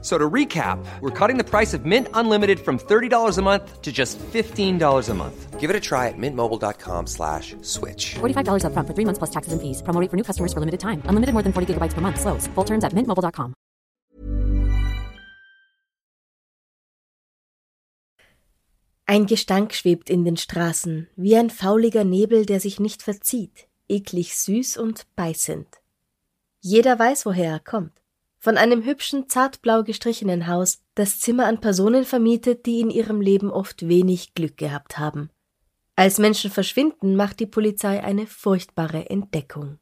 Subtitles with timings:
[0.00, 3.90] So to recap, we're cutting the price of Mint Unlimited from $30 a month to
[3.90, 5.58] just $15 a month.
[5.58, 8.14] Give it a try at mintmobile.com slash switch.
[8.20, 9.82] $45 upfront for three months plus taxes and fees.
[9.82, 11.02] Promo rate for new customers for limited time.
[11.06, 12.20] Unlimited more than 40 gigabytes per month.
[12.20, 12.46] Slows.
[12.54, 13.54] Full terms at mintmobile.com.
[19.10, 24.36] Ein Gestank schwebt in den Straßen, wie ein fauliger Nebel, der sich nicht verzieht, eklig
[24.36, 25.66] süß und beißend.
[26.60, 27.97] Jeder weiß, woher er kommt.
[28.40, 33.50] Von einem hübschen, zartblau gestrichenen Haus, das Zimmer an Personen vermietet, die in ihrem Leben
[33.50, 35.30] oft wenig Glück gehabt haben.
[35.96, 39.78] Als Menschen verschwinden, macht die Polizei eine furchtbare Entdeckung.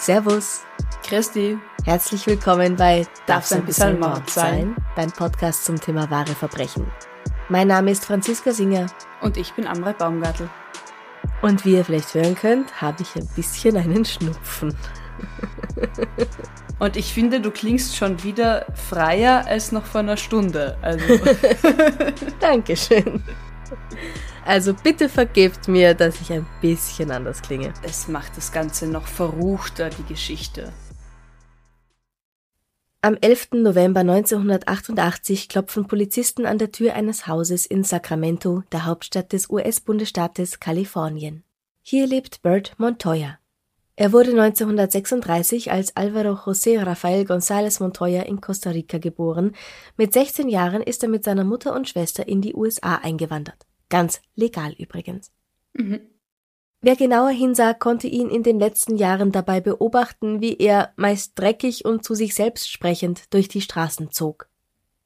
[0.00, 0.62] Servus.
[1.02, 1.58] Christi.
[1.84, 4.74] Herzlich willkommen bei Darf's ein bisschen Mord sein?
[4.96, 6.86] Dein Podcast zum Thema wahre Verbrechen.
[7.50, 8.86] Mein Name ist Franziska Singer
[9.20, 10.48] Und ich bin Amrei Baumgartl.
[11.42, 14.74] und wie ihr vielleicht hören könnt, habe ich ein bisschen einen Schnupfen.
[16.78, 20.78] Und ich finde, du klingst schon wieder freier als noch vor einer Stunde.
[20.80, 21.04] Also,
[22.40, 23.22] Dankeschön.
[24.44, 27.72] Also bitte vergebt mir, dass ich ein bisschen anders klinge.
[27.82, 30.72] es macht das Ganze noch verruchter, die Geschichte.
[33.02, 33.52] Am 11.
[33.52, 40.60] November 1988 klopfen Polizisten an der Tür eines Hauses in Sacramento, der Hauptstadt des US-Bundesstaates
[40.60, 41.42] Kalifornien.
[41.80, 43.38] Hier lebt Bert Montoya.
[43.96, 49.52] Er wurde 1936 als Alvaro José Rafael González Montoya in Costa Rica geboren.
[49.96, 53.66] Mit 16 Jahren ist er mit seiner Mutter und Schwester in die USA eingewandert.
[53.90, 55.30] Ganz legal übrigens.
[56.80, 61.84] Wer genauer hinsah, konnte ihn in den letzten Jahren dabei beobachten, wie er, meist dreckig
[61.84, 64.48] und zu sich selbst sprechend, durch die Straßen zog.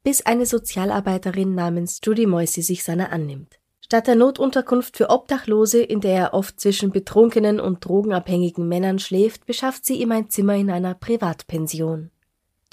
[0.05, 3.59] Bis eine Sozialarbeiterin namens Judy Moisey sich seiner annimmt.
[3.81, 9.45] Statt der Notunterkunft für Obdachlose, in der er oft zwischen betrunkenen und drogenabhängigen Männern schläft,
[9.45, 12.11] beschafft sie ihm ein Zimmer in einer Privatpension.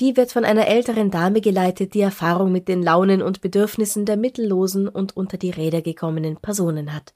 [0.01, 4.17] Die wird von einer älteren Dame geleitet, die Erfahrung mit den Launen und Bedürfnissen der
[4.17, 7.13] mittellosen und unter die Räder gekommenen Personen hat.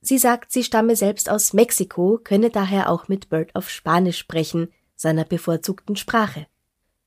[0.00, 4.68] Sie sagt, sie stamme selbst aus Mexiko, könne daher auch mit Bert auf Spanisch sprechen,
[4.96, 6.46] seiner bevorzugten Sprache.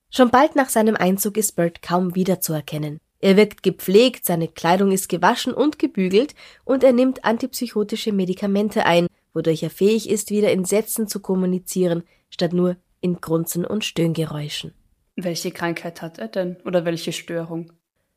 [0.08, 3.00] Schon bald nach seinem Einzug ist Bert kaum wiederzuerkennen.
[3.18, 9.08] Er wirkt gepflegt, seine Kleidung ist gewaschen und gebügelt und er nimmt antipsychotische Medikamente ein,
[9.34, 14.77] wodurch er fähig ist, wieder in Sätzen zu kommunizieren, statt nur in Grunzen und Stöhngeräuschen.
[15.20, 16.58] Welche Krankheit hat er denn?
[16.64, 17.72] Oder welche Störung?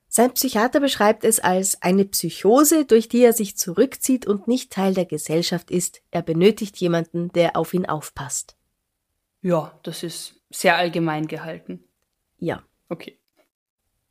[0.07, 4.93] Sein Psychiater beschreibt es als eine Psychose, durch die er sich zurückzieht und nicht Teil
[4.93, 6.03] der Gesellschaft ist.
[6.11, 8.55] Er benötigt jemanden, der auf ihn aufpasst.
[9.41, 11.83] Ja, das ist sehr allgemein gehalten.
[12.37, 12.61] Ja.
[12.87, 13.17] Okay.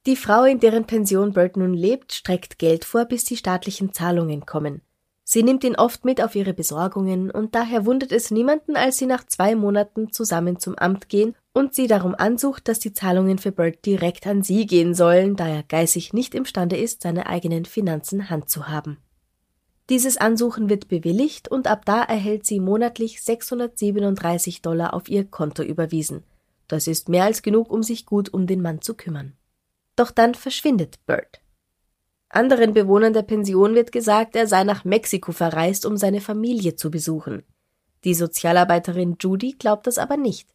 [0.07, 4.47] Die Frau, in deren Pension Bert nun lebt, streckt Geld vor, bis die staatlichen Zahlungen
[4.47, 4.83] kommen.
[5.33, 9.07] Sie nimmt ihn oft mit auf ihre Besorgungen, und daher wundert es niemanden, als sie
[9.07, 13.53] nach zwei Monaten zusammen zum Amt gehen und sie darum ansucht, dass die Zahlungen für
[13.53, 18.29] Bert direkt an sie gehen sollen, da er geistig nicht imstande ist, seine eigenen Finanzen
[18.29, 18.97] handzuhaben.
[19.89, 25.63] Dieses Ansuchen wird bewilligt und ab da erhält sie monatlich 637 Dollar auf ihr Konto
[25.63, 26.25] überwiesen.
[26.67, 29.35] Das ist mehr als genug, um sich gut um den Mann zu kümmern.
[29.95, 31.41] Doch dann verschwindet Bert.
[32.31, 36.91] Anderen Bewohnern der Pension wird gesagt, er sei nach Mexiko verreist, um seine Familie zu
[36.91, 37.43] besuchen.
[38.05, 40.49] Die Sozialarbeiterin Judy glaubt das aber nicht.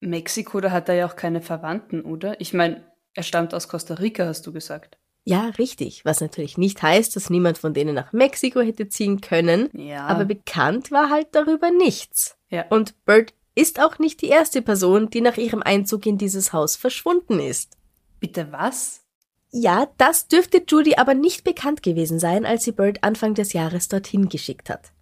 [0.00, 2.40] Mexiko, da hat er ja auch keine Verwandten, oder?
[2.40, 2.82] Ich meine,
[3.14, 4.96] er stammt aus Costa Rica, hast du gesagt.
[5.24, 9.68] Ja, richtig, was natürlich nicht heißt, dass niemand von denen nach Mexiko hätte ziehen können,
[9.74, 10.06] Ja.
[10.06, 12.38] aber bekannt war halt darüber nichts.
[12.48, 12.64] Ja.
[12.70, 16.76] Und Bert ist auch nicht die erste Person, die nach ihrem Einzug in dieses Haus
[16.76, 17.76] verschwunden ist.
[18.20, 19.02] Bitte was?
[19.52, 23.88] Ja, das dürfte Judy aber nicht bekannt gewesen sein, als sie Bert Anfang des Jahres
[23.88, 24.92] dorthin geschickt hat.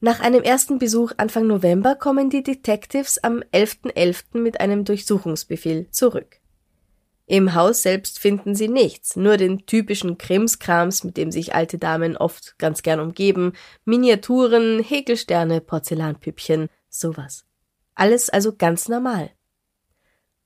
[0.00, 4.38] Nach einem ersten Besuch Anfang November kommen die Detectives am 11.11.
[4.38, 6.40] mit einem Durchsuchungsbefehl zurück.
[7.26, 12.16] Im Haus selbst finden sie nichts, nur den typischen Krimskrams, mit dem sich alte Damen
[12.16, 13.52] oft ganz gern umgeben,
[13.84, 17.44] Miniaturen, Häkelsterne, Porzellanpüppchen, sowas.
[17.94, 19.30] Alles also ganz normal.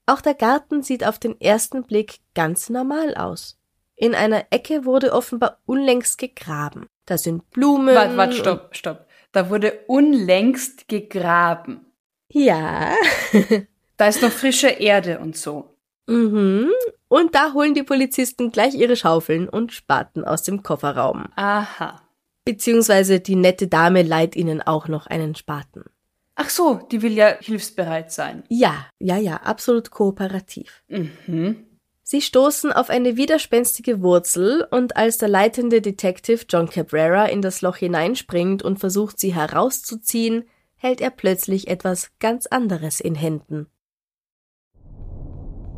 [0.06, 3.58] Auch der Garten sieht auf den ersten Blick ganz normal aus.
[3.94, 6.86] In einer Ecke wurde offenbar unlängst gegraben.
[7.06, 7.94] Da sind Blumen.
[7.94, 9.06] Warte, warte, stopp, stopp.
[9.32, 11.86] Da wurde unlängst gegraben.
[12.30, 12.94] Ja.
[13.98, 15.76] Da ist noch frische Erde und so.
[16.08, 16.70] mhm.
[17.06, 21.26] Und da holen die Polizisten gleich ihre Schaufeln und Spaten aus dem Kofferraum.
[21.36, 22.00] Aha.
[22.44, 25.84] Beziehungsweise die nette Dame leiht ihnen auch noch einen Spaten.
[26.34, 28.42] Ach so, die will ja hilfsbereit sein.
[28.48, 30.82] Ja, ja, ja, absolut kooperativ.
[30.88, 31.66] Mhm.
[32.04, 37.62] Sie stoßen auf eine widerspenstige Wurzel und als der leitende Detective John Cabrera in das
[37.62, 40.44] Loch hineinspringt und versucht, sie herauszuziehen,
[40.74, 43.66] hält er plötzlich etwas ganz anderes in Händen.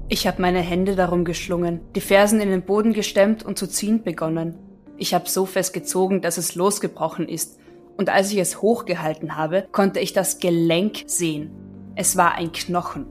[0.08, 4.02] Ich habe meine Hände darum geschlungen, die Fersen in den Boden gestemmt und zu ziehen
[4.02, 4.58] begonnen.
[4.96, 7.58] Ich habe so fest gezogen, dass es losgebrochen ist,
[7.96, 11.50] und als ich es hochgehalten habe, konnte ich das Gelenk sehen.
[11.96, 13.06] Es war ein Knochen.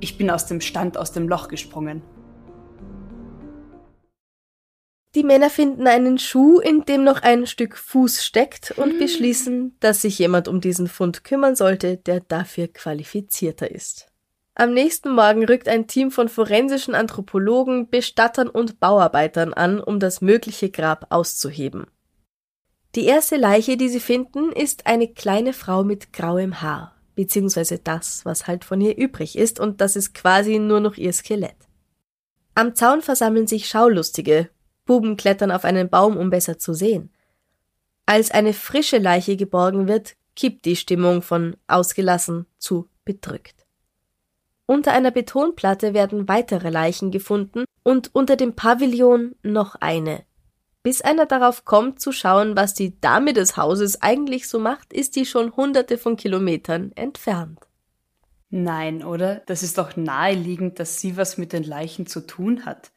[0.00, 2.02] Ich bin aus dem Stand aus dem Loch gesprungen.
[5.16, 10.02] Die Männer finden einen Schuh, in dem noch ein Stück Fuß steckt und beschließen, dass
[10.02, 14.06] sich jemand um diesen Fund kümmern sollte, der dafür qualifizierter ist.
[14.54, 20.20] Am nächsten Morgen rückt ein Team von forensischen Anthropologen, Bestattern und Bauarbeitern an, um das
[20.20, 21.86] mögliche Grab auszuheben.
[22.96, 28.24] Die erste Leiche, die sie finden, ist eine kleine Frau mit grauem Haar, beziehungsweise das,
[28.24, 31.56] was halt von ihr übrig ist, und das ist quasi nur noch ihr Skelett.
[32.54, 34.50] Am Zaun versammeln sich Schaulustige,
[34.86, 37.12] Buben klettern auf einen Baum, um besser zu sehen.
[38.06, 43.54] Als eine frische Leiche geborgen wird, kippt die Stimmung von ausgelassen zu bedrückt.
[44.66, 50.24] Unter einer Betonplatte werden weitere Leichen gefunden und unter dem Pavillon noch eine.
[50.82, 55.14] Bis einer darauf kommt zu schauen, was die Dame des Hauses eigentlich so macht, ist
[55.16, 57.60] die schon hunderte von Kilometern entfernt.
[58.48, 59.42] Nein, oder?
[59.46, 62.90] Das ist doch naheliegend, dass sie was mit den Leichen zu tun hat.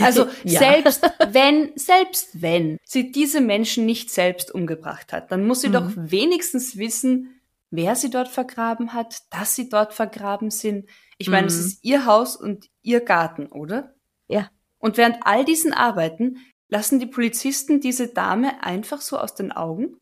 [0.00, 0.58] Also Ja.
[0.58, 5.90] selbst wenn, selbst wenn sie diese Menschen nicht selbst umgebracht hat, dann muss sie doch
[5.96, 7.40] wenigstens wissen,
[7.70, 10.88] wer sie dort vergraben hat, dass sie dort vergraben sind.
[11.16, 13.94] Ich meine, es ist ihr Haus und ihr Garten, oder?
[14.28, 14.50] Ja.
[14.78, 16.38] Und während all diesen Arbeiten
[16.70, 19.96] lassen die Polizisten diese Dame einfach so aus den Augen?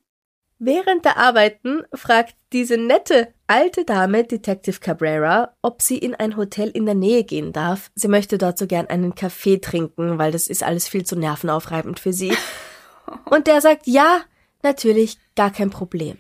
[0.61, 6.69] Während der Arbeiten fragt diese nette alte Dame Detective Cabrera, ob sie in ein Hotel
[6.69, 7.91] in der Nähe gehen darf.
[7.95, 12.01] Sie möchte dort so gern einen Kaffee trinken, weil das ist alles viel zu nervenaufreibend
[12.01, 12.37] für sie.
[13.25, 14.21] Und der sagt, ja,
[14.63, 16.19] natürlich, gar kein Problem.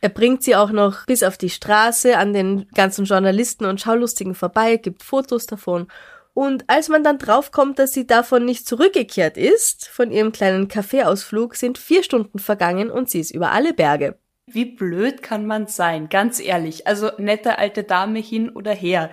[0.00, 4.34] Er bringt sie auch noch bis auf die Straße an den ganzen Journalisten und Schaulustigen
[4.34, 5.86] vorbei, gibt Fotos davon.
[6.34, 11.54] Und als man dann draufkommt, dass sie davon nicht zurückgekehrt ist, von ihrem kleinen Kaffeeausflug,
[11.54, 14.18] sind vier Stunden vergangen und sie ist über alle Berge.
[14.46, 16.86] Wie blöd kann man sein, ganz ehrlich.
[16.86, 19.10] Also nette alte Dame hin oder her.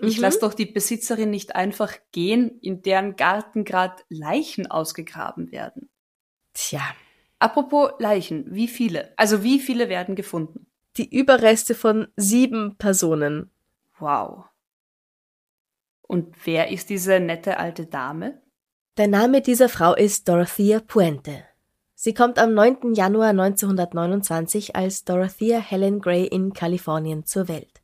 [0.00, 0.22] Ich Mhm.
[0.22, 5.88] lass doch die Besitzerin nicht einfach gehen, in deren Garten grad Leichen ausgegraben werden.
[6.52, 6.82] Tja,
[7.40, 9.12] Apropos Leichen, wie viele?
[9.16, 10.66] Also wie viele werden gefunden?
[10.96, 13.50] die Überreste von sieben Personen.
[13.98, 14.44] Wow.
[16.06, 18.40] Und wer ist diese nette alte Dame?
[18.96, 21.44] Der Name dieser Frau ist Dorothea Puente.
[21.94, 22.94] Sie kommt am 9.
[22.94, 27.80] Januar 1929 als Dorothea Helen Gray in Kalifornien zur Welt.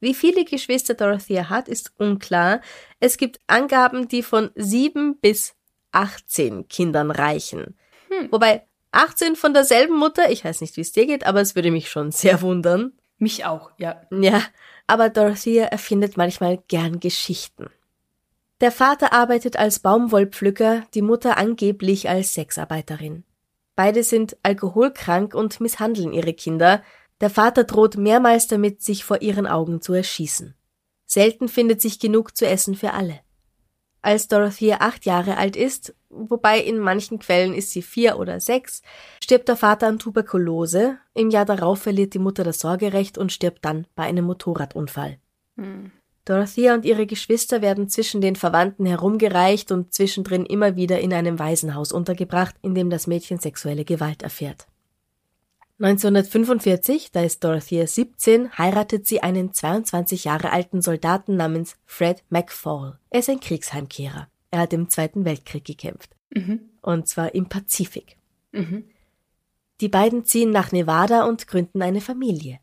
[0.00, 2.60] Wie viele Geschwister Dorothea hat, ist unklar.
[2.98, 5.54] Es gibt Angaben, die von sieben bis
[5.92, 7.76] 18 Kindern reichen.
[8.30, 11.70] Wobei 18 von derselben Mutter, ich weiß nicht, wie es dir geht, aber es würde
[11.70, 12.92] mich schon sehr wundern.
[13.18, 14.02] Mich auch, ja.
[14.10, 14.42] Ja,
[14.92, 17.70] aber Dorothea erfindet manchmal gern Geschichten.
[18.60, 23.24] Der Vater arbeitet als Baumwollpflücker, die Mutter angeblich als Sexarbeiterin.
[23.74, 26.82] Beide sind alkoholkrank und misshandeln ihre Kinder.
[27.22, 30.54] Der Vater droht mehrmals damit, sich vor ihren Augen zu erschießen.
[31.06, 33.20] Selten findet sich genug zu essen für alle.
[34.02, 38.82] Als Dorothea acht Jahre alt ist, wobei in manchen Quellen ist sie vier oder sechs,
[39.22, 40.98] stirbt der Vater an Tuberkulose.
[41.14, 45.18] Im Jahr darauf verliert die Mutter das Sorgerecht und stirbt dann bei einem Motorradunfall.
[46.24, 51.38] Dorothea und ihre Geschwister werden zwischen den Verwandten herumgereicht und zwischendrin immer wieder in einem
[51.38, 54.66] Waisenhaus untergebracht, in dem das Mädchen sexuelle Gewalt erfährt.
[55.82, 63.00] 1945, da ist Dorothea 17, heiratet sie einen 22 Jahre alten Soldaten namens Fred McFall.
[63.10, 64.28] Er ist ein Kriegsheimkehrer.
[64.52, 66.14] Er hat im Zweiten Weltkrieg gekämpft.
[66.82, 68.16] Und zwar im Pazifik.
[69.80, 72.60] Die beiden ziehen nach Nevada und gründen eine Familie.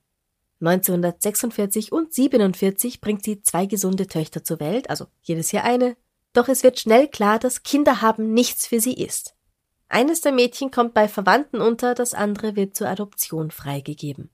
[0.61, 5.97] 1946 und 47 bringt sie zwei gesunde Töchter zur Welt, also jedes Jahr eine.
[6.31, 9.35] Doch es wird schnell klar, dass Kinder haben nichts für sie ist.
[9.89, 14.29] Eines der Mädchen kommt bei Verwandten unter, das andere wird zur Adoption freigegeben.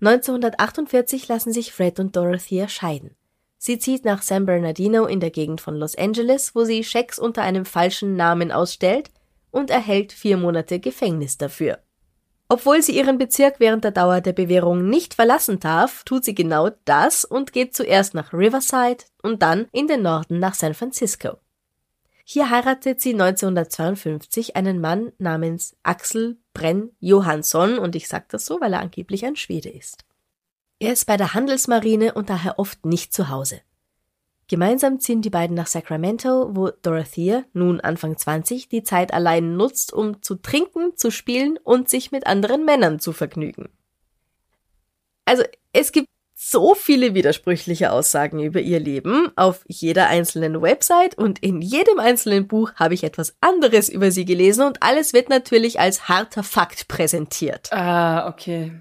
[0.00, 3.16] 1948 lassen sich Fred und Dorothea scheiden.
[3.56, 7.42] Sie zieht nach San Bernardino in der Gegend von Los Angeles, wo sie Schecks unter
[7.42, 9.08] einem falschen Namen ausstellt
[9.50, 11.78] und erhält vier Monate Gefängnis dafür.
[12.48, 16.70] Obwohl sie ihren Bezirk während der Dauer der Bewährung nicht verlassen darf, tut sie genau
[16.84, 21.38] das und geht zuerst nach Riverside und dann in den Norden nach San Francisco.
[22.24, 28.60] Hier heiratet sie 1952 einen Mann namens Axel Brenn Johansson und ich sage das so,
[28.60, 30.04] weil er angeblich ein Schwede ist.
[30.78, 33.60] Er ist bei der Handelsmarine und daher oft nicht zu Hause.
[34.48, 39.92] Gemeinsam ziehen die beiden nach Sacramento, wo Dorothea, nun Anfang 20, die Zeit allein nutzt,
[39.92, 43.70] um zu trinken, zu spielen und sich mit anderen Männern zu vergnügen.
[45.24, 46.08] Also es gibt
[46.52, 52.46] so viele widersprüchliche Aussagen über ihr Leben auf jeder einzelnen Website und in jedem einzelnen
[52.46, 56.86] Buch habe ich etwas anderes über sie gelesen und alles wird natürlich als harter Fakt
[56.88, 57.72] präsentiert.
[57.72, 58.72] Ah, okay.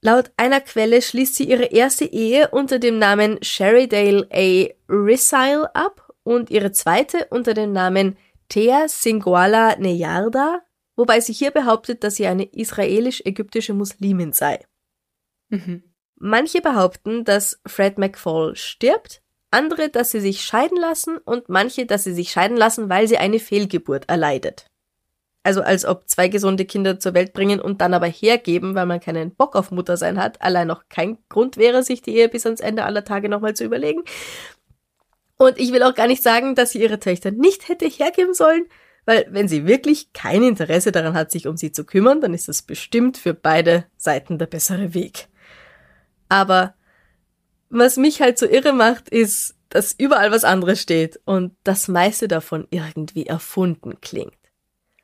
[0.00, 4.68] Laut einer Quelle schließt sie ihre erste Ehe unter dem Namen Sherrydale A.
[4.88, 8.16] Risile ab und ihre zweite unter dem Namen
[8.48, 10.62] Thea Singoala Neyarda,
[10.94, 14.64] wobei sie hier behauptet, dass sie eine israelisch-ägyptische Muslimin sei.
[15.48, 15.87] Mhm.
[16.20, 22.04] Manche behaupten, dass Fred McFall stirbt, andere, dass sie sich scheiden lassen und manche, dass
[22.04, 24.66] sie sich scheiden lassen, weil sie eine Fehlgeburt erleidet.
[25.44, 29.00] Also als ob zwei gesunde Kinder zur Welt bringen und dann aber hergeben, weil man
[29.00, 32.60] keinen Bock auf Muttersein hat, allein noch kein Grund wäre, sich die Ehe bis ans
[32.60, 34.02] Ende aller Tage nochmal zu überlegen.
[35.38, 38.66] Und ich will auch gar nicht sagen, dass sie ihre Töchter nicht hätte hergeben sollen,
[39.06, 42.48] weil wenn sie wirklich kein Interesse daran hat, sich um sie zu kümmern, dann ist
[42.48, 45.28] das bestimmt für beide Seiten der bessere Weg.
[46.28, 46.74] Aber
[47.70, 52.28] was mich halt so irre macht, ist, dass überall was anderes steht und das meiste
[52.28, 54.32] davon irgendwie erfunden klingt.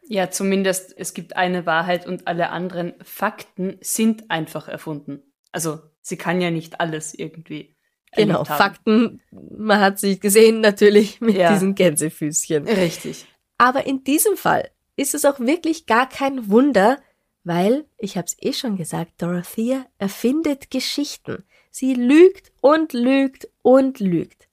[0.07, 5.23] Ja, zumindest es gibt eine Wahrheit und alle anderen Fakten sind einfach erfunden.
[5.53, 7.75] Also sie kann ja nicht alles irgendwie.
[8.15, 11.53] Genau, Fakten, man hat sie gesehen natürlich mit ja.
[11.53, 12.69] diesen Gänsefüßchen.
[12.69, 13.27] Richtig.
[13.59, 16.99] Aber in diesem Fall ist es auch wirklich gar kein Wunder,
[17.45, 21.45] weil, ich hab's eh schon gesagt, Dorothea erfindet Geschichten.
[21.71, 24.49] Sie lügt und lügt und lügt.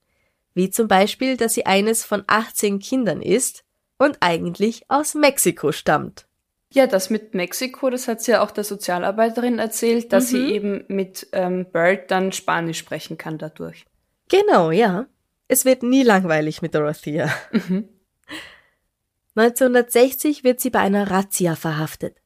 [0.54, 3.64] Wie zum Beispiel, dass sie eines von 18 Kindern ist
[3.98, 6.28] und eigentlich aus Mexiko stammt.
[6.74, 10.38] Ja, das mit Mexiko, das hat sie ja auch der Sozialarbeiterin erzählt, dass mhm.
[10.38, 13.86] sie eben mit ähm, Bird dann Spanisch sprechen kann dadurch.
[14.30, 15.08] Genau, ja.
[15.48, 17.30] Es wird nie langweilig mit Dorothea.
[17.52, 17.90] Mhm.
[19.36, 22.21] 1960 wird sie bei einer Razzia verhaftet.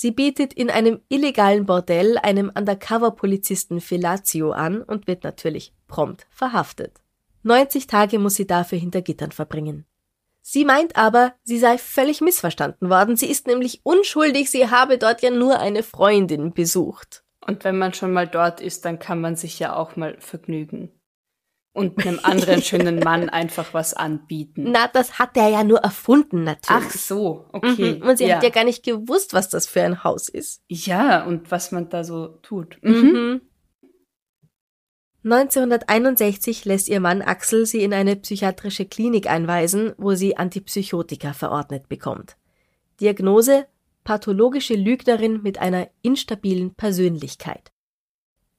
[0.00, 7.02] Sie bietet in einem illegalen Bordell einem Undercover-Polizisten Fellatio an und wird natürlich prompt verhaftet.
[7.42, 9.84] 90 Tage muss sie dafür hinter Gittern verbringen.
[10.40, 13.18] Sie meint aber, sie sei völlig missverstanden worden.
[13.18, 17.22] Sie ist nämlich unschuldig, sie habe dort ja nur eine Freundin besucht.
[17.46, 20.98] Und wenn man schon mal dort ist, dann kann man sich ja auch mal vergnügen.
[21.72, 24.72] Und einem anderen schönen Mann einfach was anbieten.
[24.72, 26.84] Na, das hat er ja nur erfunden, natürlich.
[26.84, 28.00] Ach so, okay.
[28.00, 28.08] Mhm.
[28.08, 28.36] Und sie ja.
[28.36, 30.62] hat ja gar nicht gewusst, was das für ein Haus ist.
[30.68, 32.78] Ja, und was man da so tut.
[32.82, 32.92] Mhm.
[32.92, 33.40] mhm.
[35.22, 41.90] 1961 lässt ihr Mann Axel sie in eine psychiatrische Klinik einweisen, wo sie Antipsychotika verordnet
[41.90, 42.38] bekommt.
[43.00, 43.66] Diagnose
[44.02, 47.70] pathologische Lügnerin mit einer instabilen Persönlichkeit.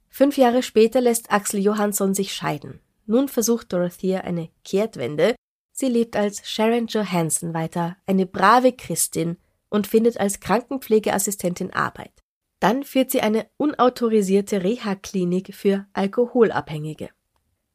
[0.07, 2.79] Fünf Jahre später lässt Axel Johansson sich scheiden.
[3.05, 5.35] Nun versucht Dorothea eine Kehrtwende.
[5.71, 9.37] Sie lebt als Sharon Johansson weiter, eine brave Christin
[9.69, 12.11] und findet als Krankenpflegeassistentin Arbeit.
[12.59, 17.09] Dann führt sie eine unautorisierte Reha-Klinik für Alkoholabhängige.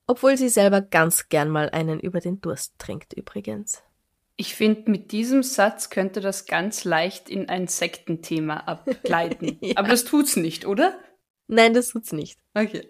[0.07, 3.83] Obwohl sie selber ganz gern mal einen über den Durst trinkt übrigens.
[4.37, 9.59] Ich finde, mit diesem Satz könnte das ganz leicht in ein Sektenthema abgleiten.
[9.61, 9.77] ja.
[9.77, 10.97] Aber das tut's nicht, oder?
[11.49, 12.39] Nein, das tut's nicht.
[12.55, 12.89] Okay.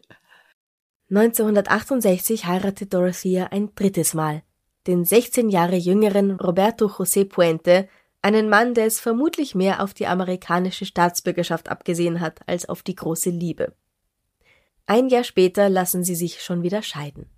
[1.09, 4.43] 1968 heiratet Dorothea ein drittes Mal.
[4.89, 7.89] Den 16 Jahre jüngeren Roberto José Puente,
[8.23, 12.97] einen Mann, der es vermutlich mehr auf die amerikanische Staatsbürgerschaft abgesehen hat als auf die
[12.97, 13.75] große Liebe.
[14.87, 17.31] Ein Jahr später lassen sie sich schon wieder scheiden.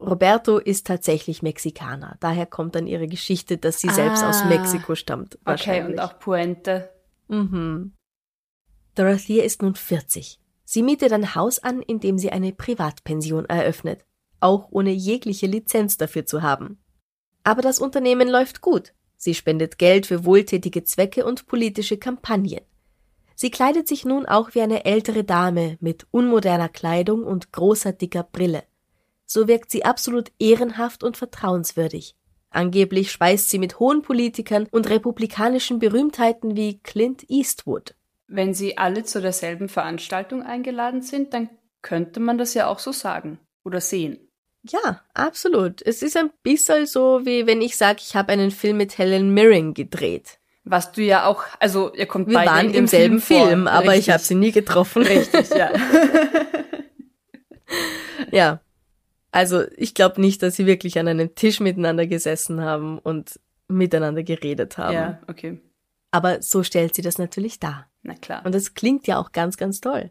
[0.00, 4.46] Roberto ist tatsächlich Mexikaner, daher kommt dann ihre Geschichte, dass sie ah, selbst aus ah.
[4.46, 5.38] Mexiko stammt.
[5.44, 6.90] Okay, und auch Puente.
[7.28, 7.94] Mhm.
[8.96, 10.40] Dorothea ist nun 40.
[10.68, 14.04] Sie mietet ein Haus an, in dem sie eine Privatpension eröffnet,
[14.40, 16.82] auch ohne jegliche Lizenz dafür zu haben.
[17.44, 18.92] Aber das Unternehmen läuft gut.
[19.16, 22.60] Sie spendet Geld für wohltätige Zwecke und politische Kampagnen.
[23.36, 28.24] Sie kleidet sich nun auch wie eine ältere Dame mit unmoderner Kleidung und großer dicker
[28.24, 28.64] Brille.
[29.24, 32.16] So wirkt sie absolut ehrenhaft und vertrauenswürdig.
[32.50, 37.94] Angeblich speist sie mit hohen Politikern und republikanischen Berühmtheiten wie Clint Eastwood.
[38.28, 41.48] Wenn sie alle zu derselben Veranstaltung eingeladen sind, dann
[41.82, 44.18] könnte man das ja auch so sagen oder sehen.
[44.68, 45.80] Ja, absolut.
[45.82, 49.32] Es ist ein bisschen so, wie wenn ich sage, ich habe einen Film mit Helen
[49.32, 50.38] Mirren gedreht.
[50.64, 53.92] Was du ja auch, also ihr kommt Wir beide waren im selben Film, Film, aber
[53.92, 54.14] ich Richtig.
[54.14, 55.02] habe sie nie getroffen.
[55.02, 55.70] Richtig, ja.
[58.32, 58.60] Ja.
[59.32, 64.22] Also ich glaube nicht, dass sie wirklich an einem Tisch miteinander gesessen haben und miteinander
[64.22, 64.94] geredet haben.
[64.94, 65.60] ja, okay.
[66.10, 67.90] Aber so stellt sie das natürlich dar.
[68.06, 68.46] Na klar.
[68.46, 70.10] Und das klingt ja auch ganz, ganz toll.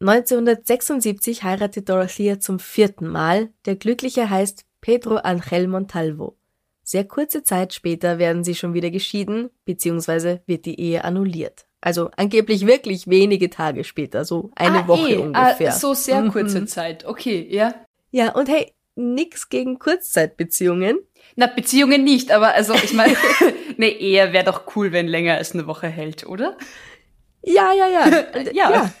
[0.00, 3.50] 1976 heiratet Dorothea zum vierten Mal.
[3.64, 6.36] Der Glückliche heißt Pedro Angel Montalvo.
[6.84, 11.66] Sehr kurze Zeit später werden sie schon wieder geschieden, beziehungsweise wird die Ehe annulliert.
[11.80, 15.70] Also angeblich wirklich wenige Tage später, so eine ah, Woche eh, ungefähr.
[15.70, 16.30] Ah, so sehr Mhm.
[16.30, 17.04] kurze Zeit.
[17.04, 17.74] Okay, ja.
[18.12, 20.98] Ja, und hey, nix gegen Kurzzeitbeziehungen.
[21.34, 23.16] Na, Beziehungen nicht, aber also ich meine,
[23.76, 26.56] eine Ehe wäre doch cool, wenn länger als eine Woche hält, oder?
[27.42, 28.06] Ja, ja, ja.
[28.52, 28.70] Ja.
[28.70, 28.92] ja.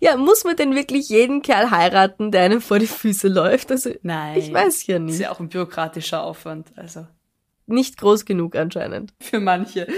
[0.00, 3.70] Ja, muss man denn wirklich jeden Kerl heiraten, der einem vor die Füße läuft?
[3.72, 4.38] Also, Nein.
[4.38, 5.20] ich weiß ja Das ist nicht.
[5.20, 7.06] ja auch ein bürokratischer Aufwand, also
[7.66, 9.12] Nicht groß genug anscheinend.
[9.20, 9.86] für manche.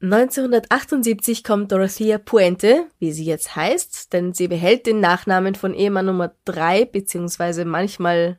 [0.00, 6.06] 1978 kommt Dorothea Puente, wie sie jetzt heißt, denn sie behält den Nachnamen von Ehemann
[6.06, 8.38] Nummer 3, beziehungsweise manchmal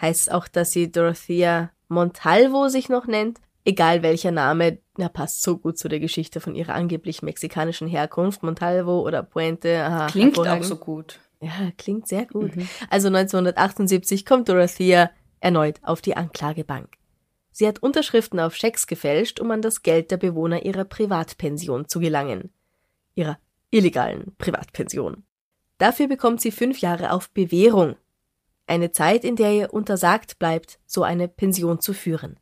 [0.00, 3.40] heißt es auch, dass sie Dorothea Montalvo sich noch nennt.
[3.64, 8.42] Egal welcher Name, der passt so gut zu der Geschichte von ihrer angeblich mexikanischen Herkunft.
[8.42, 9.82] Montalvo oder Puente.
[9.84, 11.18] Aha, Klingt auch so gut.
[11.40, 12.52] Ja, klingt sehr gut.
[12.90, 16.96] Also 1978 kommt Dorothea erneut auf die Anklagebank.
[17.52, 22.00] Sie hat Unterschriften auf Schecks gefälscht, um an das Geld der Bewohner ihrer Privatpension zu
[22.00, 22.50] gelangen.
[23.14, 23.38] Ihrer
[23.70, 25.24] illegalen Privatpension.
[25.78, 27.96] Dafür bekommt sie fünf Jahre auf Bewährung.
[28.66, 32.38] Eine Zeit, in der ihr untersagt bleibt, so eine Pension zu führen.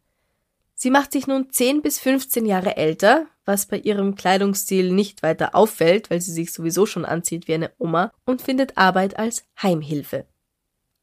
[0.75, 5.55] Sie macht sich nun 10 bis 15 Jahre älter, was bei ihrem Kleidungsstil nicht weiter
[5.55, 10.27] auffällt, weil sie sich sowieso schon anzieht wie eine Oma, und findet Arbeit als Heimhilfe.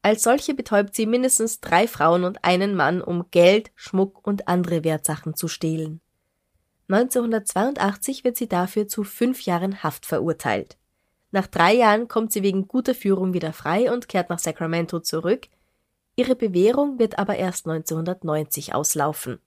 [0.02, 4.82] Als solche betäubt sie mindestens drei Frauen und einen Mann, um Geld, Schmuck und andere
[4.82, 6.00] Wertsachen zu stehlen.
[6.88, 10.76] 1982 wird sie dafür zu fünf Jahren Haft verurteilt.
[11.32, 15.48] Nach drei Jahren kommt sie wegen guter Führung wieder frei und kehrt nach Sacramento zurück.
[16.14, 19.40] Ihre Bewährung wird aber erst 1990 auslaufen.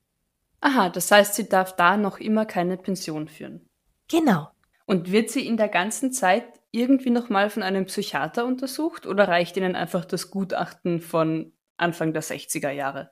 [0.62, 3.70] Aha, das heißt, sie darf da noch immer keine Pension führen.
[4.08, 4.50] Genau.
[4.88, 9.56] Und wird sie in der ganzen Zeit irgendwie nochmal von einem Psychiater untersucht oder reicht
[9.56, 13.12] ihnen einfach das Gutachten von Anfang der 60er Jahre?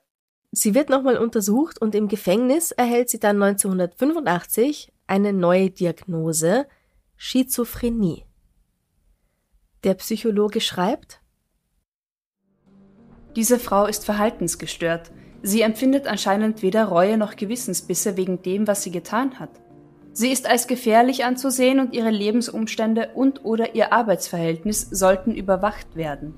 [0.50, 6.66] Sie wird nochmal untersucht und im Gefängnis erhält sie dann 1985 eine neue Diagnose
[7.16, 8.24] Schizophrenie.
[9.84, 11.20] Der Psychologe schreibt,
[13.36, 15.12] Diese Frau ist verhaltensgestört.
[15.42, 19.50] Sie empfindet anscheinend weder Reue noch Gewissensbisse wegen dem, was sie getan hat.
[20.12, 26.34] Sie ist als gefährlich anzusehen und ihre Lebensumstände und oder ihr Arbeitsverhältnis sollten überwacht werden.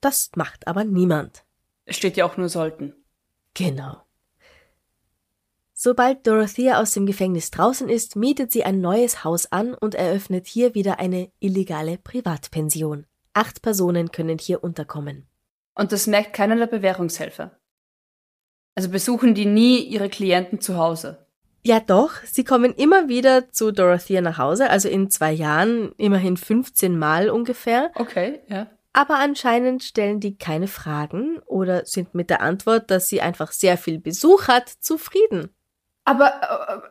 [0.00, 1.44] das macht aber niemand.
[1.84, 2.94] Es steht ja auch nur sollten.
[3.54, 4.07] Genau.
[5.80, 10.48] Sobald Dorothea aus dem Gefängnis draußen ist, mietet sie ein neues Haus an und eröffnet
[10.48, 13.06] hier wieder eine illegale Privatpension.
[13.32, 15.28] Acht Personen können hier unterkommen.
[15.76, 17.60] Und das merkt keiner der Bewährungshelfer.
[18.74, 21.24] Also besuchen die nie ihre Klienten zu Hause.
[21.64, 26.36] Ja doch, sie kommen immer wieder zu Dorothea nach Hause, also in zwei Jahren immerhin
[26.36, 27.92] 15 Mal ungefähr.
[27.94, 28.66] Okay, ja.
[28.92, 33.78] Aber anscheinend stellen die keine Fragen oder sind mit der Antwort, dass sie einfach sehr
[33.78, 35.50] viel Besuch hat, zufrieden.
[36.08, 36.90] Aber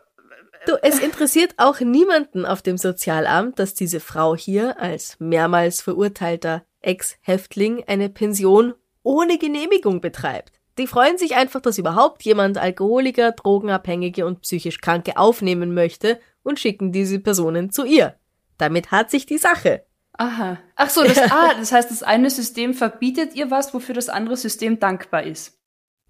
[0.65, 6.65] Du, es interessiert auch niemanden auf dem Sozialamt, dass diese Frau hier als mehrmals verurteilter
[6.81, 10.51] Ex-Häftling eine Pension ohne Genehmigung betreibt.
[10.77, 16.59] Die freuen sich einfach, dass überhaupt jemand Alkoholiker, Drogenabhängige und psychisch Kranke aufnehmen möchte und
[16.59, 18.15] schicken diese Personen zu ihr.
[18.57, 19.85] Damit hat sich die Sache.
[20.17, 20.57] Aha.
[20.75, 24.35] Ach so, das, ah, das heißt, das eine System verbietet ihr was, wofür das andere
[24.35, 25.57] System dankbar ist.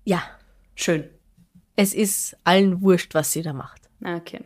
[0.03, 0.23] Ja,
[0.77, 1.09] Schön.
[1.77, 3.89] Es ist allen wurscht, was sie da macht.
[4.03, 4.43] Ah, Okay.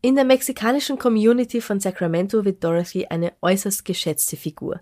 [0.00, 4.80] In der mexikanischen Community von Sacramento wird Dorothy eine äußerst geschätzte Figur.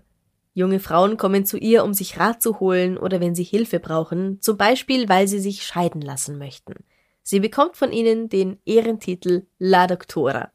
[0.53, 4.41] Junge Frauen kommen zu ihr, um sich Rat zu holen oder wenn sie Hilfe brauchen,
[4.41, 6.83] zum Beispiel weil sie sich scheiden lassen möchten.
[7.23, 10.51] Sie bekommt von ihnen den Ehrentitel La Doctora.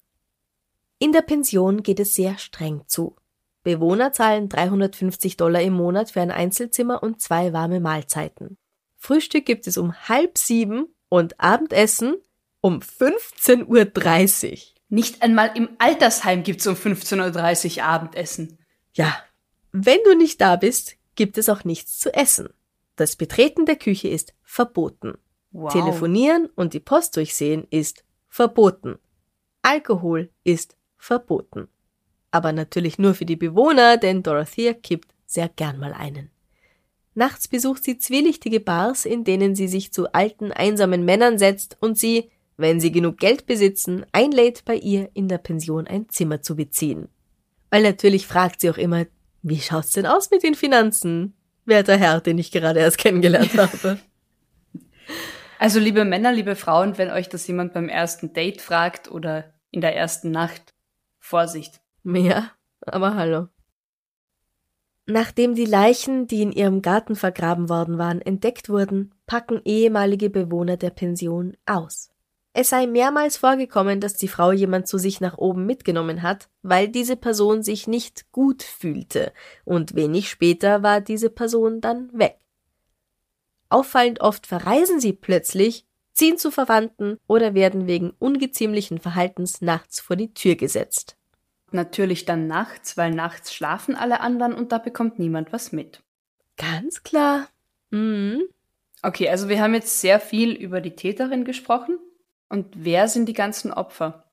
[0.98, 3.16] In der Pension geht es sehr streng zu.
[3.62, 8.58] Bewohner zahlen 350 Dollar im Monat für ein Einzelzimmer und zwei warme Mahlzeiten.
[8.98, 12.16] Frühstück gibt es um halb sieben und Abendessen
[12.60, 14.58] um 15.30 Uhr.
[14.90, 18.58] Nicht einmal im Altersheim gibt's um 15.30 Uhr Abendessen.
[18.92, 19.16] Ja,
[19.72, 22.48] wenn du nicht da bist, gibt es auch nichts zu essen.
[22.96, 25.18] Das Betreten der Küche ist verboten.
[25.52, 25.72] Wow.
[25.72, 28.98] Telefonieren und die Post durchsehen ist verboten.
[29.62, 31.68] Alkohol ist verboten.
[32.30, 36.30] Aber natürlich nur für die Bewohner, denn Dorothea kippt sehr gern mal einen.
[37.18, 41.98] Nachts besucht sie zwielichtige Bars, in denen sie sich zu alten, einsamen Männern setzt und
[41.98, 46.54] sie, wenn sie genug Geld besitzen, einlädt, bei ihr in der Pension ein Zimmer zu
[46.54, 47.08] beziehen.
[47.70, 49.04] Weil natürlich fragt sie auch immer,
[49.42, 51.34] wie schaut's denn aus mit den Finanzen?
[51.64, 53.98] Werter Herr, den ich gerade erst kennengelernt habe.
[55.58, 59.80] Also liebe Männer, liebe Frauen, wenn euch das jemand beim ersten Date fragt oder in
[59.80, 60.72] der ersten Nacht,
[61.18, 61.80] Vorsicht.
[62.04, 62.52] Ja,
[62.82, 63.48] aber hallo.
[65.10, 70.76] Nachdem die Leichen, die in ihrem Garten vergraben worden waren, entdeckt wurden, packen ehemalige Bewohner
[70.76, 72.10] der Pension aus.
[72.52, 76.88] Es sei mehrmals vorgekommen, dass die Frau jemand zu sich nach oben mitgenommen hat, weil
[76.88, 79.32] diese Person sich nicht gut fühlte,
[79.64, 82.36] und wenig später war diese Person dann weg.
[83.70, 90.16] Auffallend oft verreisen sie plötzlich, ziehen zu Verwandten oder werden wegen ungeziemlichen Verhaltens nachts vor
[90.16, 91.17] die Tür gesetzt.
[91.70, 96.02] Natürlich dann nachts, weil nachts schlafen alle anderen und da bekommt niemand was mit.
[96.56, 97.48] Ganz klar.
[97.90, 98.42] Mhm.
[99.02, 101.98] Okay, also wir haben jetzt sehr viel über die Täterin gesprochen.
[102.48, 104.24] Und wer sind die ganzen Opfer?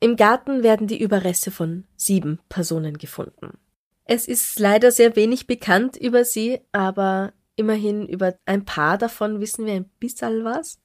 [0.00, 3.58] Im Garten werden die Überreste von sieben Personen gefunden.
[4.04, 9.64] Es ist leider sehr wenig bekannt über sie, aber immerhin über ein paar davon wissen
[9.64, 10.81] wir ein bisschen was.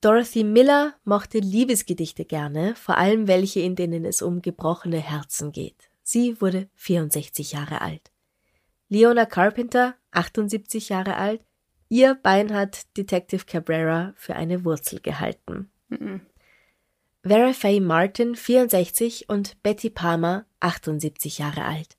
[0.00, 5.90] Dorothy Miller mochte Liebesgedichte gerne, vor allem welche, in denen es um gebrochene Herzen geht.
[6.04, 8.12] Sie wurde 64 Jahre alt.
[8.88, 11.44] Leona Carpenter, 78 Jahre alt,
[11.88, 15.70] ihr Bein hat Detective Cabrera für eine Wurzel gehalten.
[15.88, 16.20] Mhm.
[17.24, 21.98] Vera Faye Martin, 64 und Betty Palmer, 78 Jahre alt.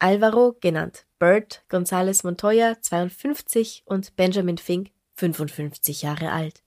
[0.00, 6.62] Alvaro, genannt Bert González Montoya, 52 und Benjamin Fink, 55 Jahre alt.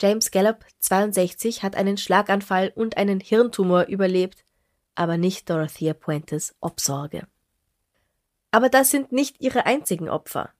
[0.00, 4.44] James Gallup, 62, hat einen Schlaganfall und einen Hirntumor überlebt,
[4.94, 7.26] aber nicht Dorothea Puentes Obsorge.
[8.50, 10.50] Aber das sind nicht ihre einzigen Opfer.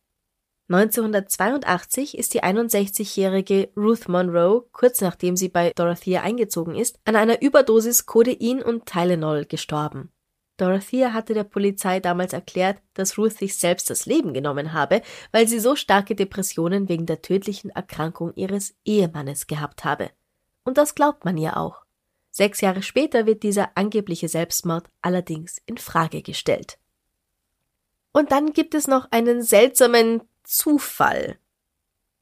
[0.68, 7.42] 1982 ist die 61-jährige Ruth Monroe, kurz nachdem sie bei Dorothea eingezogen ist, an einer
[7.42, 10.10] Überdosis Codein und Tylenol gestorben.
[10.56, 15.48] Dorothea hatte der Polizei damals erklärt, dass Ruth sich selbst das Leben genommen habe, weil
[15.48, 20.10] sie so starke Depressionen wegen der tödlichen Erkrankung ihres Ehemannes gehabt habe.
[20.62, 21.84] Und das glaubt man ihr auch.
[22.30, 26.78] Sechs Jahre später wird dieser angebliche Selbstmord allerdings in Frage gestellt.
[28.12, 31.38] Und dann gibt es noch einen seltsamen Zufall.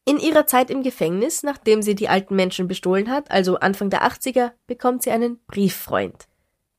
[0.04, 4.02] In ihrer Zeit im Gefängnis, nachdem sie die alten Menschen bestohlen hat, also Anfang der
[4.02, 6.28] 80er, bekommt sie einen Brieffreund.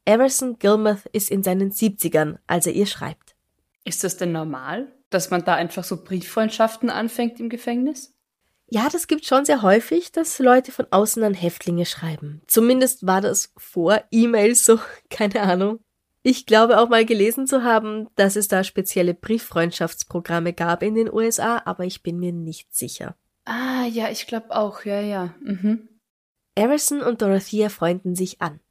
[0.05, 3.35] Everson Gilmoth ist in seinen 70ern, als er ihr schreibt.
[3.85, 8.13] Ist das denn normal, dass man da einfach so Brieffreundschaften anfängt im Gefängnis?
[8.69, 12.41] Ja, das gibt schon sehr häufig, dass Leute von außen an Häftlinge schreiben.
[12.47, 15.79] Zumindest war das vor E-Mails so, keine Ahnung.
[16.25, 21.11] Ich glaube auch mal gelesen zu haben, dass es da spezielle Brieffreundschaftsprogramme gab in den
[21.11, 23.17] USA, aber ich bin mir nicht sicher.
[23.43, 25.35] Ah, ja, ich glaube auch, ja, ja.
[25.41, 25.89] Mhm.
[26.57, 28.61] Harrison und Dorothea freunden sich an.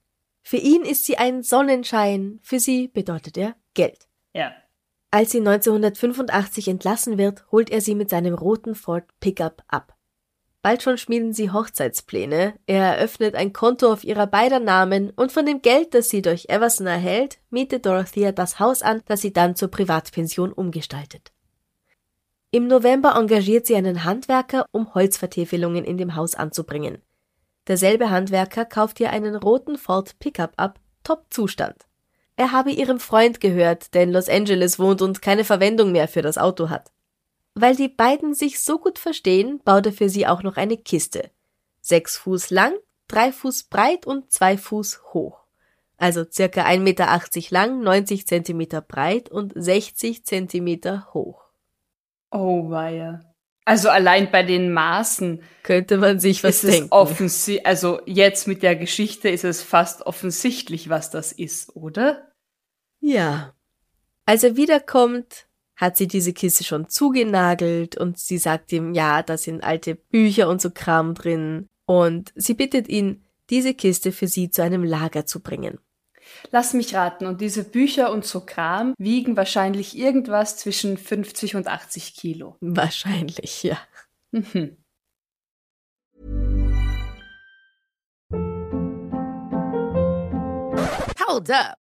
[0.42, 4.06] Für ihn ist sie ein Sonnenschein, für sie bedeutet er Geld.
[4.34, 4.52] Ja.
[5.10, 9.94] Als sie 1985 entlassen wird, holt er sie mit seinem roten Ford Pickup ab.
[10.62, 15.44] Bald schon schmieden sie Hochzeitspläne, er eröffnet ein Konto auf ihrer beider Namen und von
[15.44, 19.56] dem Geld, das sie durch Everson erhält, mietet Dorothea das Haus an, das sie dann
[19.56, 21.32] zur Privatpension umgestaltet.
[22.52, 27.02] Im November engagiert sie einen Handwerker, um Holzvertäfelungen in dem Haus anzubringen.
[27.68, 31.86] Derselbe Handwerker kauft ihr einen roten Ford Pickup ab, Top-Zustand.
[32.36, 36.22] Er habe ihrem Freund gehört, der in Los Angeles wohnt und keine Verwendung mehr für
[36.22, 36.90] das Auto hat.
[37.54, 41.30] Weil die beiden sich so gut verstehen, baut er für sie auch noch eine Kiste.
[41.80, 42.74] Sechs Fuß lang,
[43.08, 45.42] drei Fuß breit und zwei Fuß hoch.
[45.98, 47.20] Also circa 1,80 Meter
[47.50, 51.44] lang, 90 Zentimeter breit und 60 Zentimeter hoch.
[52.30, 53.31] Oh weia.
[53.64, 56.88] Also allein bei den Maßen könnte man sich was ist denken.
[56.90, 62.32] Offensi also jetzt mit der Geschichte ist es fast offensichtlich, was das ist, oder?
[63.00, 63.54] Ja.
[64.26, 65.46] Als er wiederkommt,
[65.76, 70.48] hat sie diese Kiste schon zugenagelt und sie sagt ihm, ja, da sind alte Bücher
[70.48, 71.68] und so Kram drin.
[71.86, 75.78] Und sie bittet ihn, diese Kiste für sie zu einem Lager zu bringen.
[76.50, 81.68] Lass mich raten, und diese Bücher und so Kram wiegen wahrscheinlich irgendwas zwischen 50 und
[81.68, 82.56] 80 Kilo.
[82.60, 83.78] Wahrscheinlich, ja.
[84.32, 84.76] Mhm.
[91.26, 91.81] Hold up.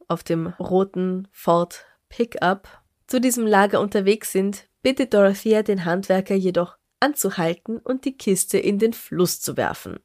[0.11, 2.67] auf dem roten Ford Pickup,
[3.07, 8.79] zu diesem Lager unterwegs sind, bittet Dorothea den Handwerker jedoch anzuhalten und die Kiste in
[8.79, 9.99] den Fluss zu werfen.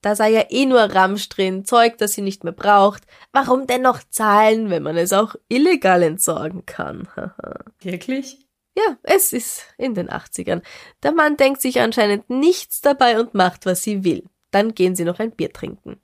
[0.00, 3.04] Da sei ja eh nur Ramsch drin, Zeug, das sie nicht mehr braucht.
[3.32, 7.08] Warum denn noch zahlen, wenn man es auch illegal entsorgen kann?
[7.80, 8.38] Wirklich?
[8.76, 10.62] ja, es ist in den 80ern.
[11.02, 14.24] Der Mann denkt sich anscheinend nichts dabei und macht, was sie will.
[14.50, 16.00] Dann gehen sie noch ein Bier trinken.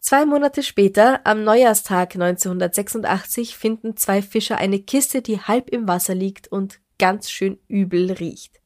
[0.00, 6.14] Zwei Monate später, am Neujahrstag 1986, finden zwei Fischer eine Kiste, die halb im Wasser
[6.14, 8.60] liegt und ganz schön übel riecht.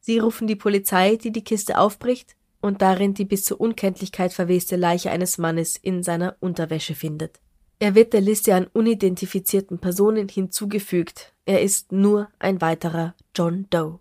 [0.00, 4.76] Sie rufen die Polizei, die die Kiste aufbricht und darin die bis zur Unkenntlichkeit verweste
[4.76, 7.40] Leiche eines Mannes in seiner Unterwäsche findet.
[7.78, 11.32] Er wird der Liste an unidentifizierten Personen hinzugefügt.
[11.46, 13.98] Er ist nur ein weiterer John Doe.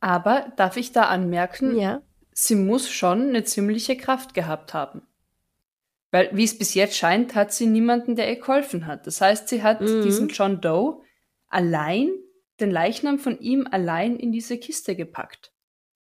[0.00, 2.02] Aber darf ich da anmerken, Ja.
[2.32, 5.02] sie muss schon eine ziemliche Kraft gehabt haben.
[6.14, 9.04] Weil, wie es bis jetzt scheint, hat sie niemanden, der ihr geholfen hat.
[9.08, 10.02] Das heißt, sie hat Mhm.
[10.02, 11.02] diesen John Doe
[11.48, 12.08] allein,
[12.60, 15.50] den Leichnam von ihm allein in diese Kiste gepackt.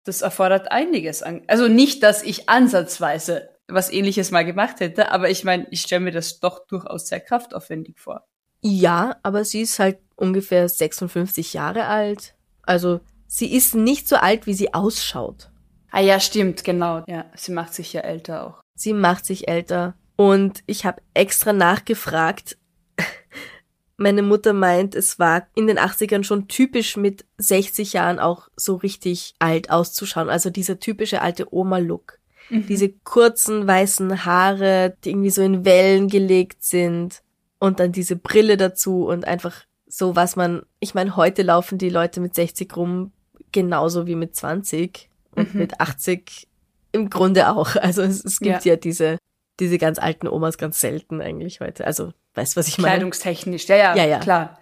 [0.03, 1.43] Das erfordert einiges an.
[1.47, 6.01] Also nicht, dass ich ansatzweise was ähnliches mal gemacht hätte, aber ich meine, ich stelle
[6.01, 8.27] mir das doch durchaus sehr kraftaufwendig vor.
[8.59, 12.35] Ja, aber sie ist halt ungefähr 56 Jahre alt.
[12.63, 15.51] Also sie ist nicht so alt, wie sie ausschaut.
[15.89, 17.05] Ah ja, stimmt, genau.
[17.07, 18.61] Ja, sie macht sich ja älter auch.
[18.75, 19.95] Sie macht sich älter.
[20.21, 22.59] Und ich habe extra nachgefragt.
[23.97, 28.75] Meine Mutter meint, es war in den 80ern schon typisch mit 60 Jahren auch so
[28.75, 30.29] richtig alt auszuschauen.
[30.29, 32.19] Also dieser typische alte Oma-Look.
[32.51, 37.23] Diese kurzen weißen Haare, die irgendwie so in Wellen gelegt sind.
[37.57, 41.89] Und dann diese Brille dazu und einfach so, was man, ich meine, heute laufen die
[41.89, 43.11] Leute mit 60 rum
[43.51, 46.47] genauso wie mit 20 und mit 80
[46.91, 47.75] im Grunde auch.
[47.75, 48.75] Also es, es gibt ja.
[48.75, 49.17] diese,
[49.61, 51.85] diese ganz alten Omas ganz selten eigentlich heute.
[51.87, 52.95] Also, weißt du, was ich meine?
[52.95, 54.19] Kleidungstechnisch, ja, ja, Ja, ja.
[54.19, 54.57] klar.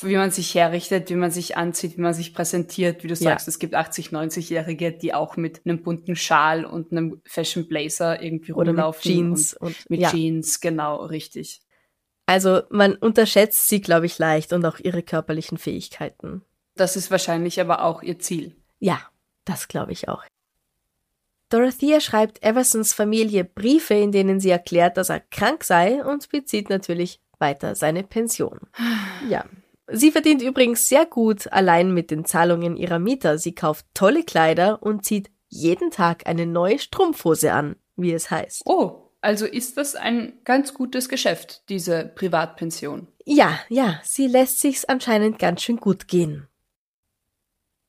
[0.00, 3.20] Wie man sich herrichtet, wie man sich anzieht, wie man sich präsentiert, wie du Ja.
[3.30, 8.22] sagst, es gibt 80, 90-Jährige, die auch mit einem bunten Schal und einem Fashion Blazer
[8.22, 9.00] irgendwie Oder mit rumlaufen.
[9.02, 10.10] Jeans und, und- mit ja.
[10.10, 11.60] Jeans, genau, richtig.
[12.26, 16.42] Also, man unterschätzt sie, glaube ich, leicht und auch ihre körperlichen Fähigkeiten.
[16.76, 18.54] Das ist wahrscheinlich aber auch ihr Ziel.
[18.78, 19.00] Ja,
[19.46, 20.22] das glaube ich auch.
[21.48, 26.68] Dorothea schreibt Eversons Familie Briefe, in denen sie erklärt, dass er krank sei und bezieht
[26.68, 28.60] natürlich weiter seine Pension.
[29.28, 29.44] Ja.
[29.90, 33.38] Sie verdient übrigens sehr gut allein mit den Zahlungen ihrer Mieter.
[33.38, 38.62] Sie kauft tolle Kleider und zieht jeden Tag eine neue Strumpfhose an, wie es heißt.
[38.66, 43.08] Oh, also ist das ein ganz gutes Geschäft, diese Privatpension.
[43.24, 46.47] Ja, ja, sie lässt sich's anscheinend ganz schön gut gehen.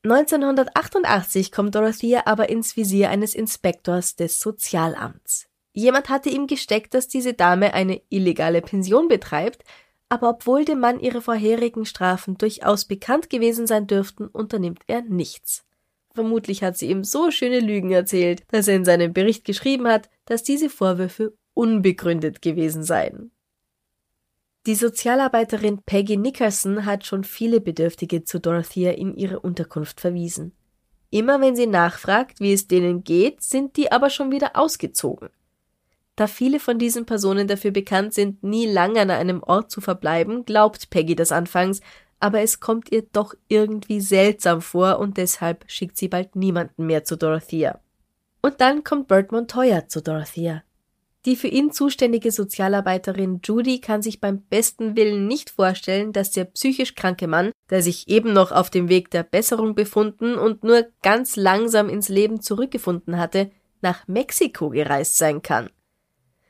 [0.02, 5.46] 1988 kommt Dorothea aber ins Visier eines Inspektors des Sozialamts.
[5.72, 9.62] Jemand hatte ihm gesteckt, dass diese Dame eine illegale Pension betreibt,
[10.08, 15.64] aber obwohl dem Mann ihre vorherigen Strafen durchaus bekannt gewesen sein dürften, unternimmt er nichts.
[16.14, 20.08] Vermutlich hat sie ihm so schöne Lügen erzählt, dass er in seinem Bericht geschrieben hat,
[20.24, 23.32] dass diese Vorwürfe unbegründet gewesen seien.
[24.66, 30.52] Die Sozialarbeiterin Peggy Nickerson hat schon viele Bedürftige zu Dorothea in ihre Unterkunft verwiesen.
[31.10, 35.30] Immer wenn sie nachfragt, wie es denen geht, sind die aber schon wieder ausgezogen.
[36.14, 40.44] Da viele von diesen Personen dafür bekannt sind, nie lange an einem Ort zu verbleiben,
[40.44, 41.80] glaubt Peggy das anfangs,
[42.20, 47.02] aber es kommt ihr doch irgendwie seltsam vor und deshalb schickt sie bald niemanden mehr
[47.04, 47.80] zu Dorothea.
[48.42, 50.62] Und dann kommt Bert Montoya zu Dorothea.
[51.26, 56.46] Die für ihn zuständige Sozialarbeiterin Judy kann sich beim besten Willen nicht vorstellen, dass der
[56.46, 60.86] psychisch kranke Mann, der sich eben noch auf dem Weg der Besserung befunden und nur
[61.02, 63.50] ganz langsam ins Leben zurückgefunden hatte,
[63.82, 65.68] nach Mexiko gereist sein kann.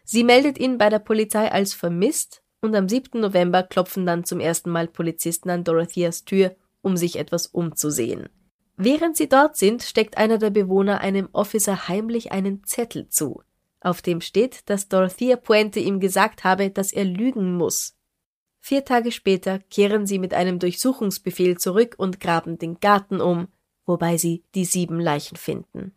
[0.05, 3.21] Sie meldet ihn bei der Polizei als vermisst und am 7.
[3.21, 8.29] November klopfen dann zum ersten Mal Polizisten an Dorotheas Tür, um sich etwas umzusehen.
[8.77, 13.43] Während sie dort sind, steckt einer der Bewohner einem Officer heimlich einen Zettel zu,
[13.81, 17.97] auf dem steht, dass Dorothea Puente ihm gesagt habe, dass er lügen muss.
[18.61, 23.49] Vier Tage später kehren sie mit einem Durchsuchungsbefehl zurück und graben den Garten um,
[23.87, 25.95] wobei sie die sieben Leichen finden.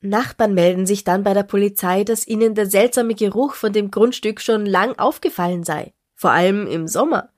[0.00, 4.40] Nachbarn melden sich dann bei der Polizei, dass ihnen der seltsame Geruch von dem Grundstück
[4.40, 7.30] schon lang aufgefallen sei, vor allem im Sommer.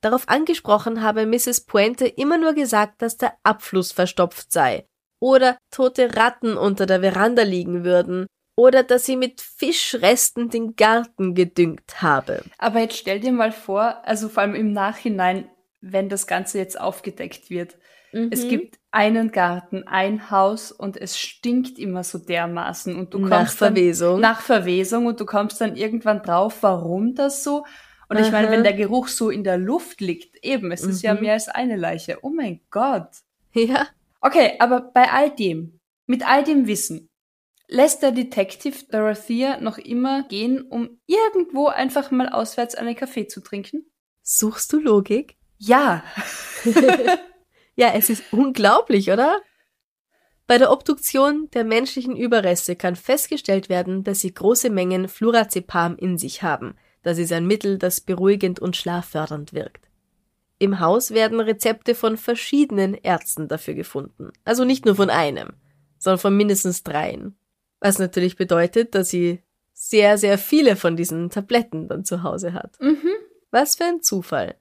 [0.00, 1.62] Darauf angesprochen habe Mrs.
[1.62, 4.86] Puente immer nur gesagt, dass der Abfluss verstopft sei
[5.20, 8.26] oder tote Ratten unter der Veranda liegen würden
[8.58, 12.42] oder dass sie mit Fischresten den Garten gedüngt habe.
[12.58, 15.48] Aber jetzt stell dir mal vor, also vor allem im Nachhinein,
[15.80, 17.76] wenn das Ganze jetzt aufgedeckt wird.
[18.12, 18.30] Mhm.
[18.32, 23.30] Es gibt einen Garten, ein Haus und es stinkt immer so dermaßen und du kommst
[23.30, 24.20] nach Verwesung.
[24.20, 27.64] nach Verwesung und du kommst dann irgendwann drauf, warum das so.
[28.08, 28.26] Und Aha.
[28.26, 30.90] ich meine, wenn der Geruch so in der Luft liegt, eben, es mhm.
[30.90, 31.20] ist ja mhm.
[31.20, 32.18] mehr als eine Leiche.
[32.22, 33.08] Oh mein Gott.
[33.52, 33.86] Ja.
[34.20, 37.07] Okay, aber bei all dem, mit all dem Wissen,
[37.68, 43.40] lässt der Detective Dorothea noch immer gehen, um irgendwo einfach mal auswärts einen Kaffee zu
[43.40, 43.86] trinken?
[44.22, 45.36] Suchst du Logik?
[45.58, 46.02] Ja.
[47.76, 49.40] ja, es ist unglaublich, oder?
[50.46, 56.16] Bei der Obduktion der menschlichen Überreste kann festgestellt werden, dass sie große Mengen Flurazepam in
[56.16, 56.74] sich haben.
[57.02, 59.88] Das ist ein Mittel, das beruhigend und schlaffördernd wirkt.
[60.58, 64.32] Im Haus werden Rezepte von verschiedenen Ärzten dafür gefunden.
[64.44, 65.50] Also nicht nur von einem,
[65.98, 67.37] sondern von mindestens dreien.
[67.80, 72.80] Was natürlich bedeutet, dass sie sehr, sehr viele von diesen Tabletten dann zu Hause hat.
[72.80, 73.12] Mhm.
[73.52, 74.56] Was für ein Zufall.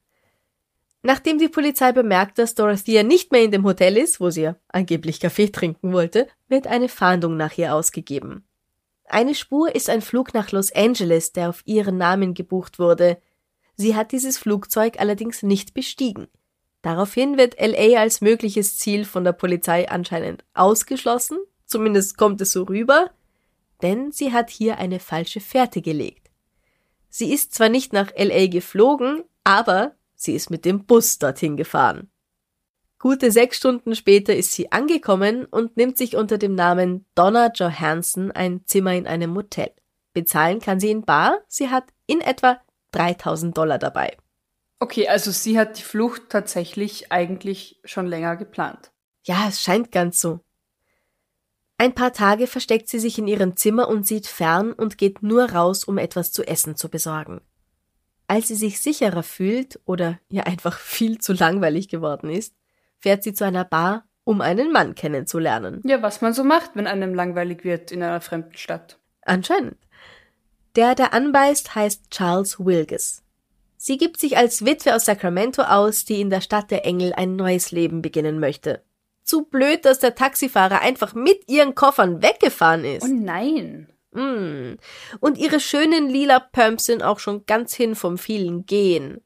[1.02, 4.56] Nachdem die Polizei bemerkt, dass Dorothea nicht mehr in dem Hotel ist, wo sie ja
[4.68, 8.46] angeblich Kaffee trinken wollte, wird eine Fahndung nach ihr ausgegeben.
[9.06, 13.18] Eine Spur ist ein Flug nach Los Angeles, der auf ihren Namen gebucht wurde.
[13.76, 16.28] Sie hat dieses Flugzeug allerdings nicht bestiegen.
[16.82, 22.64] Daraufhin wird LA als mögliches Ziel von der Polizei anscheinend ausgeschlossen Zumindest kommt es so
[22.64, 23.12] rüber,
[23.82, 26.32] denn sie hat hier eine falsche Fährte gelegt.
[27.10, 32.10] Sie ist zwar nicht nach LA geflogen, aber sie ist mit dem Bus dorthin gefahren.
[33.00, 38.32] Gute sechs Stunden später ist sie angekommen und nimmt sich unter dem Namen Donna Johansson
[38.32, 39.72] ein Zimmer in einem Motel.
[40.14, 42.60] Bezahlen kann sie in Bar, sie hat in etwa
[42.92, 44.18] 3000 Dollar dabei.
[44.80, 48.92] Okay, also sie hat die Flucht tatsächlich eigentlich schon länger geplant.
[49.26, 50.40] Ja, es scheint ganz so.
[51.80, 55.52] Ein paar Tage versteckt sie sich in ihrem Zimmer und sieht fern und geht nur
[55.52, 57.42] raus, um etwas zu essen zu besorgen.
[58.26, 62.56] Als sie sich sicherer fühlt oder ihr einfach viel zu langweilig geworden ist,
[62.98, 65.82] fährt sie zu einer Bar, um einen Mann kennenzulernen.
[65.86, 68.98] Ja, was man so macht, wenn einem langweilig wird in einer fremden Stadt.
[69.22, 69.78] Anscheinend.
[70.76, 73.24] Der, der anbeißt, heißt Charles Wilges.
[73.78, 77.36] Sie gibt sich als Witwe aus Sacramento aus, die in der Stadt der Engel ein
[77.36, 78.82] neues Leben beginnen möchte
[79.28, 83.04] zu blöd, dass der Taxifahrer einfach mit ihren Koffern weggefahren ist.
[83.04, 83.92] Oh nein.
[84.12, 84.76] Mm.
[85.20, 89.22] Und ihre schönen lila Pumps sind auch schon ganz hin vom vielen Gehen.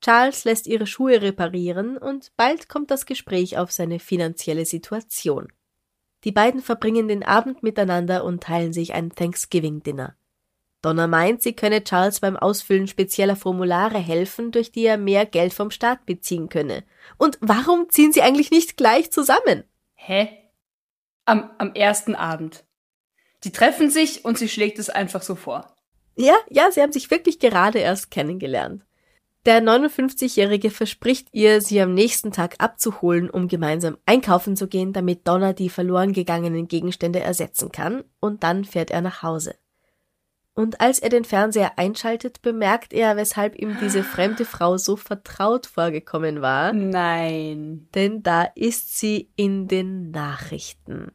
[0.00, 5.48] Charles lässt ihre Schuhe reparieren und bald kommt das Gespräch auf seine finanzielle Situation.
[6.24, 10.16] Die beiden verbringen den Abend miteinander und teilen sich ein Thanksgiving-Dinner.
[10.86, 15.52] Donna meint, sie könne Charles beim Ausfüllen spezieller Formulare helfen, durch die er mehr Geld
[15.52, 16.84] vom Staat beziehen könne.
[17.18, 19.64] Und warum ziehen sie eigentlich nicht gleich zusammen?
[19.94, 20.28] Hä?
[21.24, 22.64] Am, am ersten Abend.
[23.42, 25.74] Die treffen sich und sie schlägt es einfach so vor.
[26.14, 28.84] Ja, ja, sie haben sich wirklich gerade erst kennengelernt.
[29.44, 35.26] Der 59-Jährige verspricht ihr, sie am nächsten Tag abzuholen, um gemeinsam einkaufen zu gehen, damit
[35.26, 39.56] Donna die verloren gegangenen Gegenstände ersetzen kann, und dann fährt er nach Hause.
[40.56, 45.66] Und als er den Fernseher einschaltet, bemerkt er, weshalb ihm diese fremde Frau so vertraut
[45.66, 46.72] vorgekommen war.
[46.72, 47.88] Nein.
[47.94, 51.12] Denn da ist sie in den Nachrichten.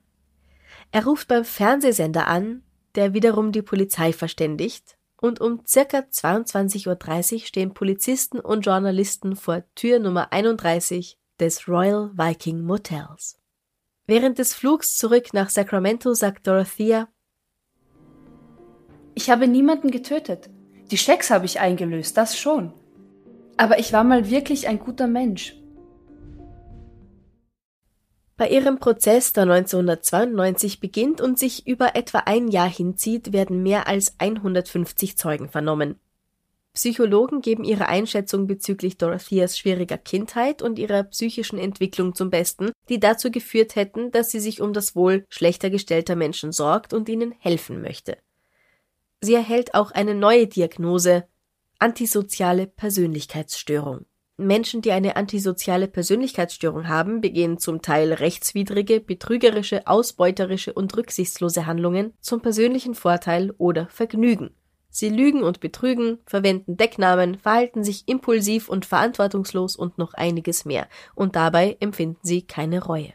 [0.91, 2.61] Er ruft beim Fernsehsender an,
[2.93, 9.63] der wiederum die Polizei verständigt, und um circa 22.30 Uhr stehen Polizisten und Journalisten vor
[9.73, 13.39] Tür Nummer 31 des Royal Viking Motels.
[14.05, 17.07] Während des Flugs zurück nach Sacramento sagt Dorothea,
[19.15, 20.49] ich habe niemanden getötet.
[20.89, 22.73] Die Schecks habe ich eingelöst, das schon.
[23.57, 25.55] Aber ich war mal wirklich ein guter Mensch.
[28.37, 33.87] Bei ihrem Prozess, der 1992 beginnt und sich über etwa ein Jahr hinzieht, werden mehr
[33.87, 35.99] als 150 Zeugen vernommen.
[36.73, 42.99] Psychologen geben ihre Einschätzung bezüglich Dorotheas schwieriger Kindheit und ihrer psychischen Entwicklung zum Besten, die
[42.99, 47.33] dazu geführt hätten, dass sie sich um das Wohl schlechter gestellter Menschen sorgt und ihnen
[47.39, 48.17] helfen möchte.
[49.21, 51.25] Sie erhält auch eine neue Diagnose
[51.77, 54.05] antisoziale Persönlichkeitsstörung.
[54.37, 62.13] Menschen, die eine antisoziale Persönlichkeitsstörung haben, begehen zum Teil rechtswidrige, betrügerische, ausbeuterische und rücksichtslose Handlungen
[62.19, 64.55] zum persönlichen Vorteil oder Vergnügen.
[64.89, 70.87] Sie lügen und betrügen, verwenden Decknamen, verhalten sich impulsiv und verantwortungslos und noch einiges mehr.
[71.15, 73.13] Und dabei empfinden sie keine Reue.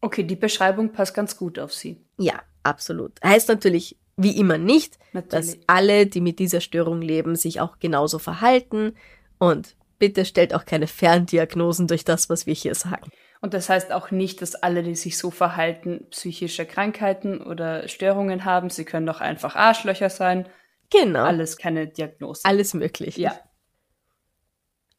[0.00, 2.00] Okay, die Beschreibung passt ganz gut auf sie.
[2.18, 3.20] Ja, absolut.
[3.22, 5.30] Heißt natürlich wie immer nicht, Natürlich.
[5.54, 8.94] dass alle, die mit dieser Störung leben, sich auch genauso verhalten.
[9.38, 13.10] Und bitte stellt auch keine Ferndiagnosen durch das, was wir hier sagen.
[13.40, 18.44] Und das heißt auch nicht, dass alle, die sich so verhalten, psychische Krankheiten oder Störungen
[18.44, 18.68] haben.
[18.68, 20.48] Sie können doch einfach Arschlöcher sein.
[20.90, 21.24] Genau.
[21.24, 22.40] Alles keine Diagnose.
[22.44, 23.16] Alles möglich.
[23.16, 23.38] Ja.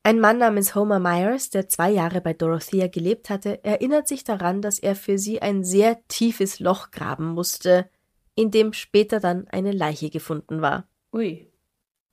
[0.03, 4.61] Ein Mann namens Homer Myers, der zwei Jahre bei Dorothea gelebt hatte, erinnert sich daran,
[4.61, 7.89] dass er für sie ein sehr tiefes Loch graben musste,
[8.40, 10.88] in dem später dann eine Leiche gefunden war.
[11.12, 11.52] Ui.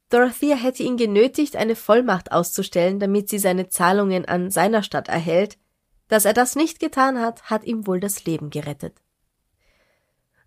[0.08, 5.56] Dorothea hätte ihn genötigt, eine Vollmacht auszustellen, damit sie seine Zahlungen an seiner Stadt erhält.
[6.08, 8.94] Dass er das nicht getan hat, hat ihm wohl das Leben gerettet.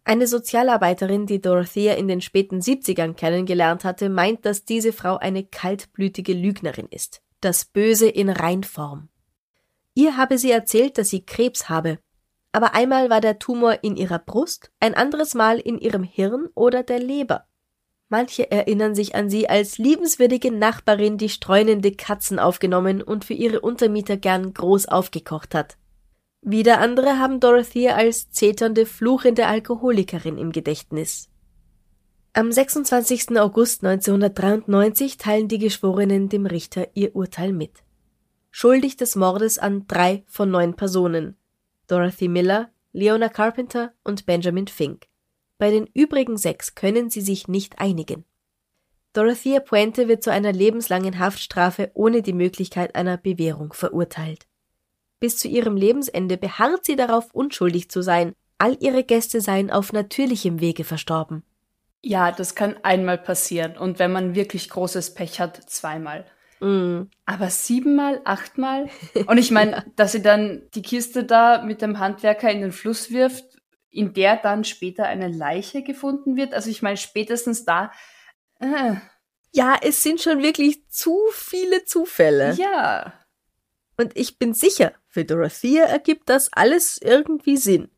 [0.04, 5.46] Eine Sozialarbeiterin, die Dorothea in den späten 70ern kennengelernt hatte, meint, dass diese Frau eine
[5.46, 7.22] kaltblütige Lügnerin ist.
[7.42, 9.10] Das Böse in Reinform.
[9.94, 12.00] Ihr habe sie erzählt, dass sie Krebs habe.
[12.52, 16.84] Aber einmal war der Tumor in ihrer Brust, ein anderes Mal in ihrem Hirn oder
[16.84, 17.46] der Leber.
[18.10, 23.62] Manche erinnern sich an sie als liebenswürdige Nachbarin, die streunende Katzen aufgenommen und für ihre
[23.62, 25.78] Untermieter gern groß aufgekocht hat.
[26.42, 31.30] Wieder andere haben Dorothea als zeternde, fluchende Alkoholikerin im Gedächtnis.
[32.34, 33.38] Am 26.
[33.38, 37.84] August 1993 teilen die Geschworenen dem Richter ihr Urteil mit.
[38.50, 41.36] Schuldig des Mordes an drei von neun Personen.
[41.90, 45.08] Dorothy Miller, Leona Carpenter und Benjamin Fink.
[45.58, 48.26] Bei den übrigen sechs können sie sich nicht einigen.
[49.14, 54.46] Dorothea Puente wird zu einer lebenslangen Haftstrafe ohne die Möglichkeit einer Bewährung verurteilt.
[55.20, 58.34] Bis zu ihrem Lebensende beharrt sie darauf, unschuldig zu sein.
[58.60, 61.44] All ihre Gäste seien auf natürlichem Wege verstorben.
[62.04, 63.78] Ja, das kann einmal passieren.
[63.78, 66.26] Und wenn man wirklich großes Pech hat, zweimal.
[66.60, 67.04] Mm.
[67.26, 68.90] Aber siebenmal, achtmal?
[69.28, 73.12] Und ich meine, dass sie dann die Kiste da mit dem Handwerker in den Fluss
[73.12, 73.46] wirft,
[73.90, 76.54] in der dann später eine Leiche gefunden wird.
[76.54, 77.92] Also ich meine, spätestens da.
[78.60, 78.96] Äh,
[79.54, 82.54] Ja, es sind schon wirklich zu viele Zufälle.
[82.54, 83.14] ja.
[83.98, 87.90] Und ich bin sicher, für Dorothea ergibt das alles irgendwie Sinn.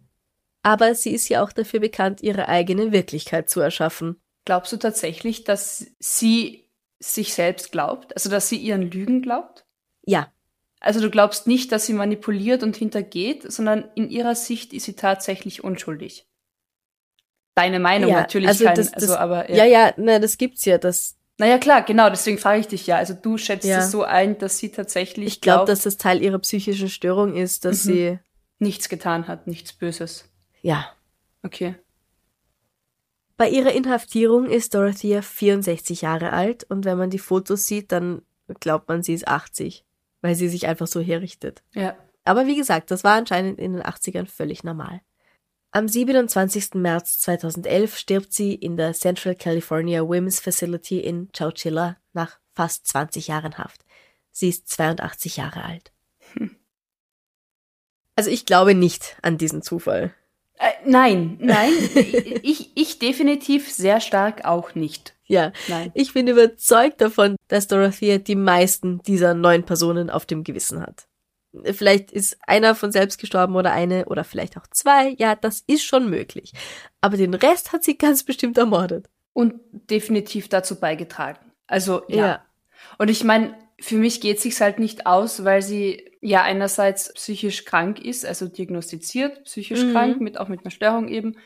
[0.63, 4.19] Aber sie ist ja auch dafür bekannt, ihre eigene Wirklichkeit zu erschaffen.
[4.45, 6.60] Glaubst du tatsächlich, dass sie
[7.01, 8.15] sich selbst glaubt?
[8.15, 9.65] Also, dass sie ihren Lügen glaubt?
[10.05, 10.31] Ja,
[10.79, 14.93] Also, du glaubst nicht, dass sie manipuliert und hintergeht, sondern in ihrer Sicht ist sie
[14.95, 16.25] tatsächlich unschuldig.
[17.55, 20.63] Deine Meinung ja, natürlich also kein, das, das, also, aber ja, ja, na, das gibt's
[20.65, 20.77] ja.
[20.77, 22.95] Das, Naja, klar, genau, deswegen frage ich dich ja.
[22.97, 23.79] Also, du schätzt Ja.
[23.79, 27.65] es so ein, dass sie tatsächlich ich glaube, dass das Teil ihrer psychischen Störung ist,
[27.65, 27.91] dass Mhm.
[27.93, 28.19] sie,
[28.59, 30.29] nichts getan hat, nichts Böses.
[30.61, 30.91] ja.
[31.43, 31.75] Okay.
[33.41, 38.21] Bei ihrer Inhaftierung ist Dorothea 64 Jahre alt und wenn man die Fotos sieht, dann
[38.59, 39.83] glaubt man, sie ist 80,
[40.21, 41.63] weil sie sich einfach so herrichtet.
[41.73, 41.97] Ja.
[42.23, 45.01] Aber wie gesagt, das war anscheinend in den 80ern völlig normal.
[45.71, 46.75] Am 27.
[46.75, 53.29] März 2011 stirbt sie in der Central California Women's Facility in Chowchilla nach fast 20
[53.29, 53.83] Jahren Haft.
[54.29, 55.91] Sie ist 82 Jahre alt.
[58.15, 60.13] Also ich glaube nicht an diesen Zufall.
[60.61, 61.73] Äh, nein, nein,
[62.43, 65.15] ich, ich definitiv sehr stark auch nicht.
[65.25, 65.91] Ja, Nein.
[65.95, 71.07] ich bin überzeugt davon, dass Dorothea die meisten dieser neun Personen auf dem Gewissen hat.
[71.63, 75.15] Vielleicht ist einer von selbst gestorben oder eine oder vielleicht auch zwei.
[75.17, 76.53] Ja, das ist schon möglich.
[76.99, 79.09] Aber den Rest hat sie ganz bestimmt ermordet.
[79.33, 81.39] Und definitiv dazu beigetragen.
[81.65, 82.17] Also, ja.
[82.17, 82.45] Ja.
[82.97, 87.65] Und ich meine, für mich geht sich's halt nicht aus, weil sie ja einerseits psychisch
[87.65, 89.91] krank ist, also diagnostiziert, psychisch Mhm.
[89.91, 91.37] krank, mit, auch mit einer Störung eben.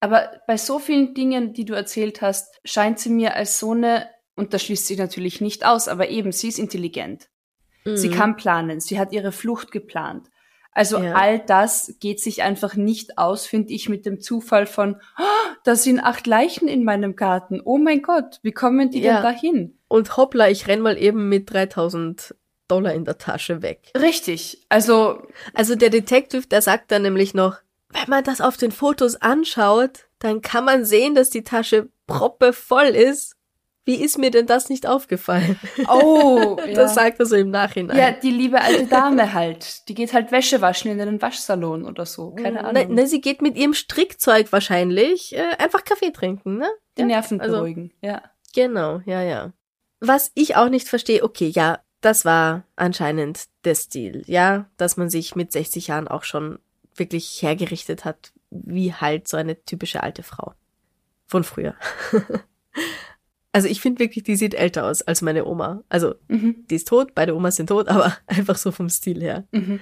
[0.00, 4.08] Aber bei so vielen Dingen, die du erzählt hast, scheint sie mir als so eine,
[4.34, 7.28] und das schließt sich natürlich nicht aus, aber eben, sie ist intelligent.
[7.84, 8.12] Sie Mhm.
[8.12, 10.28] kann planen, sie hat ihre Flucht geplant.
[10.72, 11.12] Also Ja.
[11.14, 15.22] all das geht sich einfach nicht aus, finde ich, mit dem Zufall von, "Ah,
[15.64, 17.60] da sind acht Leichen in meinem Garten.
[17.62, 19.14] Oh mein Gott, wie kommen die Ja.
[19.14, 19.78] denn dahin?
[19.88, 22.34] Und hoppla, ich renn mal eben mit 3000
[22.68, 23.90] Dollar in der Tasche weg.
[23.94, 24.64] Richtig.
[24.70, 27.58] Also, Also der Detective, der sagt dann nämlich noch,
[27.90, 32.84] wenn man das auf den Fotos anschaut, dann kann man sehen, dass die Tasche proppevoll
[32.86, 33.36] ist.
[33.84, 35.58] Wie ist mir denn das nicht aufgefallen?
[35.88, 36.72] oh, ja.
[36.74, 37.96] Das sagt er so im Nachhinein.
[37.98, 39.88] ja, die liebe alte Dame halt.
[39.88, 42.30] Die geht halt Wäsche waschen in einen Waschsalon oder so.
[42.32, 42.94] Keine Ne, Ahnung.
[42.94, 46.68] ne, sie geht mit ihrem Strickzeug wahrscheinlich äh, einfach Kaffee trinken, ne?
[46.96, 47.92] die Nerven also- beruhigen.
[48.02, 48.22] Ja.
[48.54, 49.52] Genau, ja, ja.
[50.00, 55.08] Was ich auch nicht verstehe, okay, ja, das war anscheinend der Stil, ja, dass man
[55.08, 56.58] sich mit 60 Jahren auch schon
[56.94, 60.52] wirklich hergerichtet hat, wie halt so eine typische alte Frau.
[61.26, 61.74] Von früher.
[63.52, 65.82] Also ich finde wirklich, die sieht älter aus als meine Oma.
[65.88, 66.64] Also Mhm.
[66.70, 69.44] die ist tot, beide Omas sind tot, aber einfach so vom Stil her.
[69.52, 69.80] Mhm.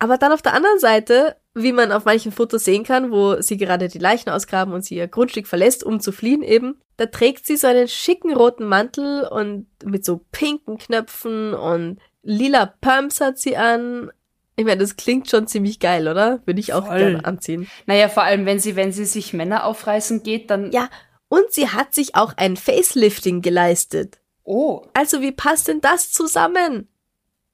[0.00, 3.56] Aber dann auf der anderen Seite, wie man auf manchen Fotos sehen kann, wo sie
[3.56, 7.46] gerade die Leichen ausgraben und sie ihr Grundstück verlässt, um zu fliehen eben, da trägt
[7.46, 13.38] sie so einen schicken roten Mantel und mit so pinken Knöpfen und lila Pumps hat
[13.38, 14.10] sie an.
[14.56, 16.40] Ich meine, das klingt schon ziemlich geil, oder?
[16.44, 16.98] Würde ich auch Voll.
[16.98, 17.68] gerne anziehen.
[17.86, 20.70] Naja, vor allem, wenn sie, wenn sie sich Männer aufreißen geht, dann.
[20.72, 20.88] Ja,
[21.34, 24.18] und sie hat sich auch ein Facelifting geleistet.
[24.44, 26.88] Oh, Also wie passt denn das zusammen?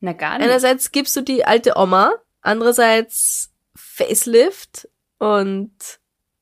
[0.00, 0.46] na gar nicht.
[0.48, 5.72] Einerseits gibst du die alte Oma, andererseits Facelift und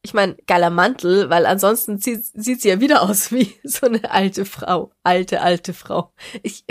[0.03, 4.11] ich meine, geiler Mantel, weil ansonsten sieht, sieht sie ja wieder aus wie so eine
[4.11, 4.93] alte Frau.
[5.03, 6.12] Alte, alte Frau.
[6.43, 6.64] Ich,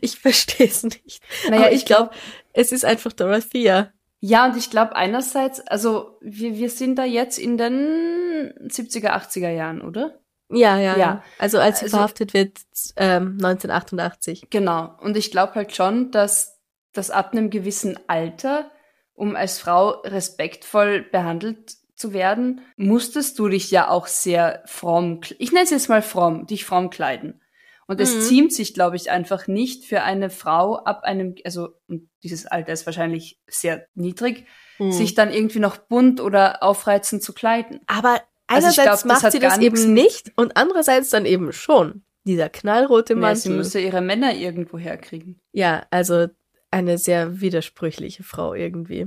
[0.00, 1.22] ich verstehe es nicht.
[1.48, 2.10] Naja, Aber ich ich glaube,
[2.52, 3.90] es ist einfach Dorothea.
[4.26, 9.50] Ja, und ich glaube einerseits, also wir, wir sind da jetzt in den 70er, 80er
[9.50, 10.18] Jahren, oder?
[10.48, 11.22] Ja, ja, Ja.
[11.38, 12.58] Also als sie Also- verhaftet wird,
[12.96, 14.46] ähm, 1988.
[14.48, 14.94] Genau.
[15.02, 16.58] Und ich glaube halt schon, dass
[16.94, 18.70] das ab einem gewissen Alter,
[19.12, 25.52] um als Frau respektvoll behandelt zu werden, musstest du dich ja auch sehr fromm, ich
[25.52, 27.42] nenne es jetzt mal fromm, dich fromm kleiden.
[27.86, 28.20] Und es Mhm.
[28.20, 32.72] ziemt sich, glaube ich, einfach nicht für eine Frau ab einem, also und dieses Alter
[32.72, 34.46] ist wahrscheinlich sehr niedrig,
[34.78, 34.90] Hm.
[34.90, 37.80] sich dann irgendwie noch bunt oder aufreizend zu kleiden.
[37.86, 41.52] Aber Also einerseits glaub, das macht hat sie das eben nicht und andererseits dann eben
[41.52, 42.02] schon.
[42.24, 43.40] Dieser knallrote Ja, Mantel.
[43.40, 45.38] sie müsste ihre Männer irgendwo herkriegen.
[45.52, 46.26] Ja, also
[46.70, 49.06] eine sehr widersprüchliche Frau irgendwie.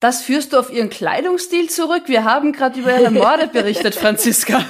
[0.00, 2.04] Das führst du auf ihren Kleidungsstil zurück?
[2.06, 4.64] Wir haben gerade über ihre Morde berichtet, Franziska.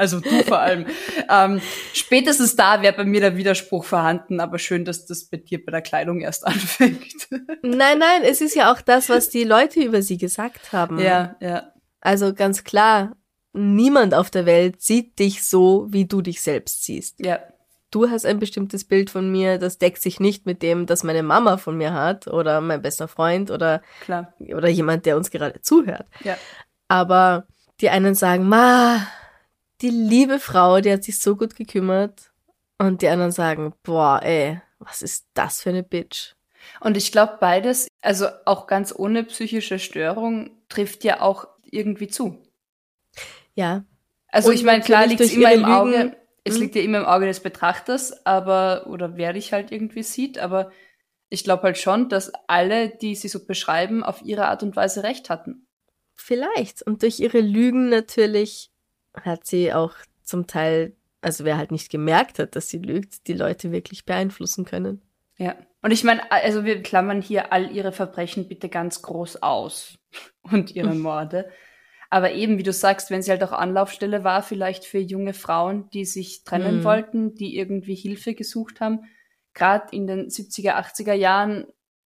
[0.00, 0.86] Also du vor allem.
[1.32, 1.60] Ähm,
[1.92, 5.70] spätestens da wäre bei mir der Widerspruch vorhanden, aber schön, dass das bei dir bei
[5.70, 7.28] der Kleidung erst anfängt.
[7.62, 10.98] Nein, nein, es ist ja auch das, was die Leute über sie gesagt haben.
[10.98, 11.72] ja, ja.
[12.00, 13.12] Also ganz klar,
[13.52, 17.24] niemand auf der Welt sieht dich so, wie du dich selbst siehst.
[17.24, 17.38] Ja,
[17.92, 21.24] Du hast ein bestimmtes Bild von mir, das deckt sich nicht mit dem, das meine
[21.24, 24.32] Mama von mir hat oder mein bester Freund oder, klar.
[24.38, 26.06] oder jemand, der uns gerade zuhört.
[26.22, 26.36] Ja.
[26.86, 27.46] Aber
[27.80, 29.06] die einen sagen, ma,
[29.82, 32.32] die liebe Frau, die hat sich so gut gekümmert.
[32.78, 36.34] Und die anderen sagen, boah, ey, was ist das für eine Bitch?
[36.80, 42.42] Und ich glaube, beides, also auch ganz ohne psychische Störung, trifft ja auch irgendwie zu.
[43.54, 43.84] Ja,
[44.28, 46.60] Also Und ich meine, klar liegt es immer im ihre Auge, Lügen- es Mhm.
[46.60, 50.70] liegt ja immer im Auge des Betrachters, aber, oder wer dich halt irgendwie sieht, aber
[51.28, 55.02] ich glaube halt schon, dass alle, die sie so beschreiben, auf ihre Art und Weise
[55.02, 55.66] recht hatten.
[56.16, 56.82] vielleicht.
[56.82, 58.70] Und durch ihre Lügen natürlich
[59.14, 63.32] hat sie auch zum Teil, also wer halt nicht gemerkt hat, dass sie lügt, die
[63.32, 65.02] Leute wirklich beeinflussen können.
[65.36, 65.56] Ja.
[65.82, 69.98] Und ich meine, also wir klammern hier all ihre Verbrechen bitte ganz groß aus
[70.42, 71.50] und ihre Morde.
[72.10, 75.88] Aber eben, wie du sagst, wenn sie halt auch Anlaufstelle war, vielleicht für junge Frauen,
[75.90, 76.84] die sich trennen Mhm.
[76.84, 79.04] wollten, die irgendwie Hilfe gesucht haben,
[79.54, 81.66] gerade in den 70er, 80er Jahren,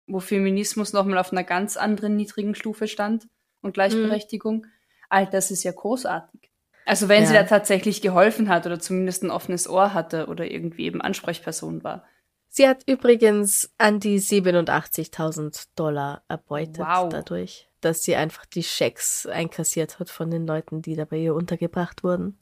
[0.07, 3.27] wo Feminismus nochmal auf einer ganz anderen niedrigen Stufe stand
[3.61, 4.65] und Gleichberechtigung,
[5.09, 6.51] all das ist ja großartig.
[6.85, 7.43] Also wenn sie Ja.
[7.43, 12.03] da tatsächlich geholfen hat oder zumindest ein offenes Ohr hatte oder irgendwie eben Ansprechperson war.
[12.49, 17.09] Sie hat übrigens an die 87.000 Dollar erbeutet Wow.
[17.09, 21.33] dadurch, dass sie einfach die Schecks einkassiert hat von den Leuten, die da bei ihr
[21.35, 22.37] untergebracht wurden.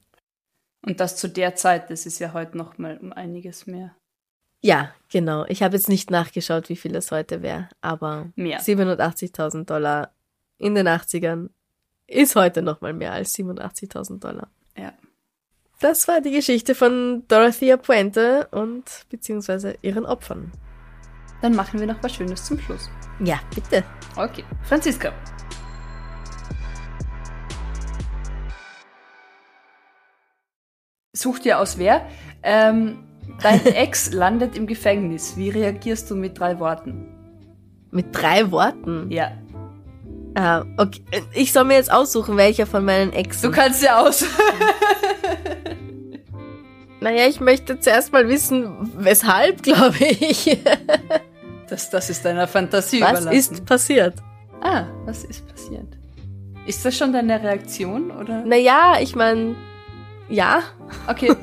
[0.86, 3.96] Und das zu der Zeit, das ist ja heute noch mal um einiges mehr.
[4.64, 5.46] Ja, genau.
[5.48, 8.60] Ich habe jetzt nicht nachgeschaut, wie viel es heute wäre, aber Mehr.
[8.60, 10.14] 87.000 Dollar
[10.58, 11.50] in den 80ern
[12.12, 14.50] ist heute noch mal mehr als 87.000 Dollar.
[14.78, 14.94] Ja.
[15.80, 20.52] Das war die Geschichte von Dorothea Puente und beziehungsweise ihren Opfern.
[21.42, 22.90] Dann machen wir noch was Schönes zum Schluss.
[23.20, 23.84] Ja, bitte.
[24.16, 24.44] Okay.
[24.64, 25.12] Franziska.
[31.14, 32.06] Such dir aus wer.
[32.44, 33.04] Ähm,
[33.42, 35.36] dein Ex landet im Gefängnis.
[35.38, 37.08] Wie reagierst du mit drei Worten?
[37.90, 39.10] Mit drei Worten.
[39.12, 39.32] Ja.
[40.36, 41.02] Ah, okay.
[41.34, 43.52] Ich soll mir jetzt aussuchen, welcher von meinen Exen.
[43.52, 44.24] Du kannst ja aus.
[47.02, 50.58] naja, ich möchte zuerst mal wissen, weshalb, glaube ich.
[51.70, 53.32] Das, das ist deiner Fantasie Was überlassen.
[53.32, 54.16] ist passiert?
[54.60, 55.88] Ah, was ist passiert?
[56.66, 58.44] Ist das schon deine Reaktion oder?
[58.44, 59.56] Naja, ich meine,
[60.28, 60.64] ja.
[61.08, 61.32] Okay.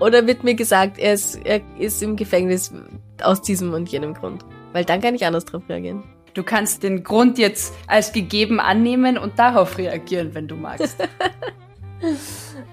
[0.00, 2.72] Oder wird mir gesagt, er ist, er ist im Gefängnis
[3.20, 4.44] aus diesem und jenem Grund.
[4.72, 6.04] Weil dann kann ich anders drauf reagieren.
[6.38, 10.96] Du kannst den Grund jetzt als gegeben annehmen und darauf reagieren, wenn du magst.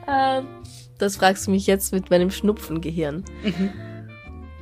[0.08, 0.46] Ähm,
[1.00, 3.26] das fragst du mich jetzt mit meinem Schnupfengehirn.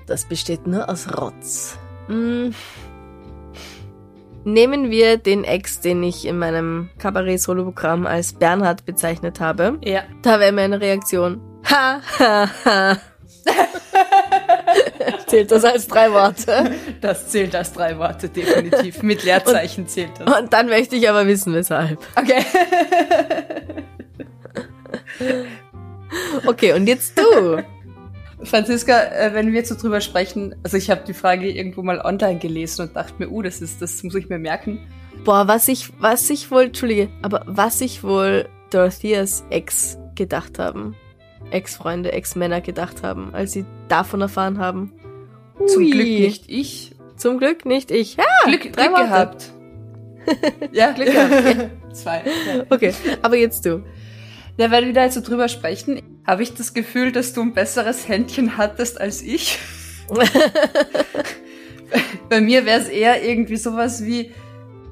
[0.06, 1.78] Das besteht nur aus Rotz.
[2.08, 2.56] Hm.
[4.46, 9.80] Nehmen wir den Ex, den ich in meinem Kabarett-Solo-Programm als Bernhard bezeichnet habe.
[9.84, 10.04] Ja.
[10.22, 11.42] Da wäre meine Reaktion.
[11.70, 12.98] Ha, ha, ha.
[15.34, 16.76] Zählt das als drei Worte?
[17.02, 19.02] Das zählt als drei Worte, definitiv.
[19.02, 20.40] Mit Leerzeichen zählt das.
[20.40, 22.00] Und dann möchte ich aber wissen, weshalb.
[22.16, 22.46] Okay.
[26.46, 27.64] Okay, und jetzt du.
[28.44, 32.00] Franziska, äh, wenn wir jetzt so drüber sprechen, also ich habe die Frage irgendwo mal
[32.02, 34.80] online gelesen und dachte mir, uh, das ist, das muss ich mir merken.
[35.24, 40.96] Boah, was ich, was ich wohl, Entschuldige, aber was ich wohl Dorotheas Ex gedacht haben.
[41.50, 44.94] Ex-Freunde, Ex-Männer gedacht haben, als sie davon erfahren haben.
[45.68, 45.92] Zum Ui.
[45.92, 46.96] Glück nicht ich.
[47.18, 48.16] Zum Glück nicht ich.
[48.18, 49.52] Ja, Glück, drei Glück gehabt.
[50.72, 51.70] ja, Glück gehabt.
[51.94, 52.24] Zwei.
[52.48, 52.66] Ja.
[52.70, 53.84] Okay, aber jetzt du.
[54.58, 57.54] Ja, weil wir da jetzt so drüber sprechen, habe ich das Gefühl, dass du ein
[57.54, 59.60] besseres Händchen hattest als ich.
[62.30, 64.32] Bei mir wäre es eher irgendwie sowas wie,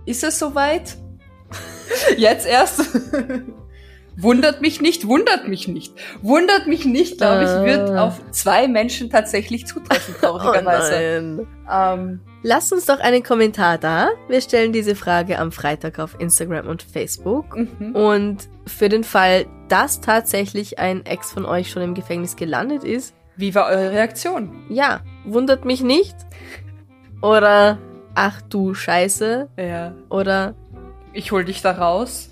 [0.05, 0.97] ist es soweit?
[2.17, 2.81] Jetzt erst?
[4.21, 5.93] Wundert mich nicht, wundert mich nicht.
[6.21, 8.05] Wundert mich nicht, glaube ich, wird Ah.
[8.07, 11.47] auf zwei Menschen tatsächlich zutreffen, traurigerweise.
[11.71, 14.09] ähm, Lasst uns doch einen Kommentar da.
[14.27, 17.55] Wir stellen diese Frage am Freitag auf Instagram und Facebook.
[17.55, 17.95] mhm.
[17.95, 23.13] Und für den Fall, dass tatsächlich ein Ex von euch schon im Gefängnis gelandet ist,
[23.37, 24.63] Wie war eure Reaktion?
[24.69, 26.15] ja, wundert mich nicht.
[27.21, 27.77] Oder
[28.15, 29.49] ach du Scheiße.
[29.57, 29.93] Ja.
[30.09, 30.55] Oder
[31.13, 32.30] Ich hol dich da raus.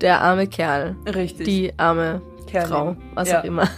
[0.00, 0.96] Der arme Kerl.
[1.06, 1.46] Richtig.
[1.46, 2.68] Die arme Kerlin.
[2.68, 3.40] Frau, was Ja.
[3.40, 3.68] auch immer.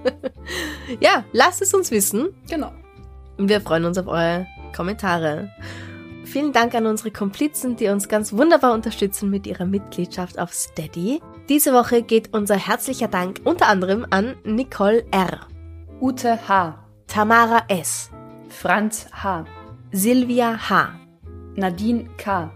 [1.00, 2.28] ja, lasst es uns wissen.
[2.48, 2.72] Genau.
[3.38, 5.50] Und wir freuen uns auf eure Kommentare.
[6.24, 11.20] Vielen Dank an unsere Komplizen, die uns ganz wunderbar unterstützen mit ihrer Mitgliedschaft auf Steady.
[11.48, 15.46] Diese Woche geht unser herzlicher Dank unter anderem an Nicole R.,
[16.00, 16.84] Ute H.
[17.06, 18.10] Tamara S.,
[18.48, 19.44] Franz H.
[19.92, 20.90] Silvia H.,
[21.54, 22.50] Nadine K.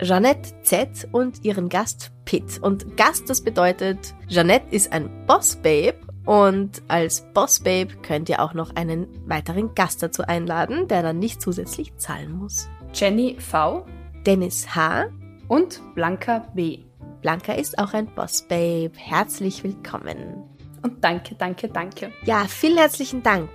[0.00, 1.08] Jeanette Z.
[1.12, 2.58] und ihren Gast Pitt.
[2.62, 8.76] Und Gast, das bedeutet, Jeanette ist ein Boss-Babe und als Boss-Babe könnt ihr auch noch
[8.76, 12.68] einen weiteren Gast dazu einladen, der dann nicht zusätzlich zahlen muss.
[12.94, 13.86] Jenny V.
[14.24, 15.06] Dennis H.,
[15.52, 16.78] und Blanca B.
[17.20, 18.92] Blanca ist auch ein Boss-Babe.
[18.96, 20.44] Herzlich willkommen.
[20.82, 22.10] Und danke, danke, danke.
[22.24, 23.50] Ja, vielen herzlichen Dank.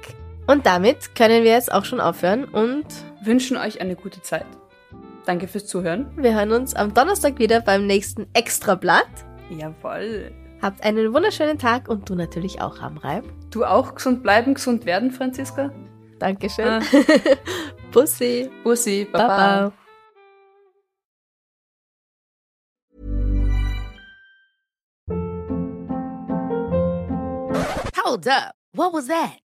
[0.45, 2.86] Und damit können wir jetzt auch schon aufhören und
[3.24, 4.45] Wünschen euch eine gute Zeit.
[5.28, 6.09] Danke fürs Zuhören.
[6.15, 9.09] wir hören uns am Donnerstag wieder beim nächsten Extrablatt.
[9.49, 10.32] Jawohl.
[10.61, 13.25] Habt einen wunderschönen Tag und du natürlich auch, Amreib.
[13.51, 15.69] Du auch gesund bleiben, gesund werden, Franziska.
[16.19, 16.65] Dankeschön.
[16.65, 16.80] Ah.
[17.91, 18.49] Bussi.
[18.63, 19.28] Bussi, Baba.
[19.28, 19.73] Baba.
[27.97, 28.53] Hold up.
[28.71, 29.47] What was that?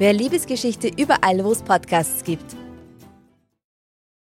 [0.00, 2.56] Wer Liebesgeschichte überall, wo es Podcasts gibt.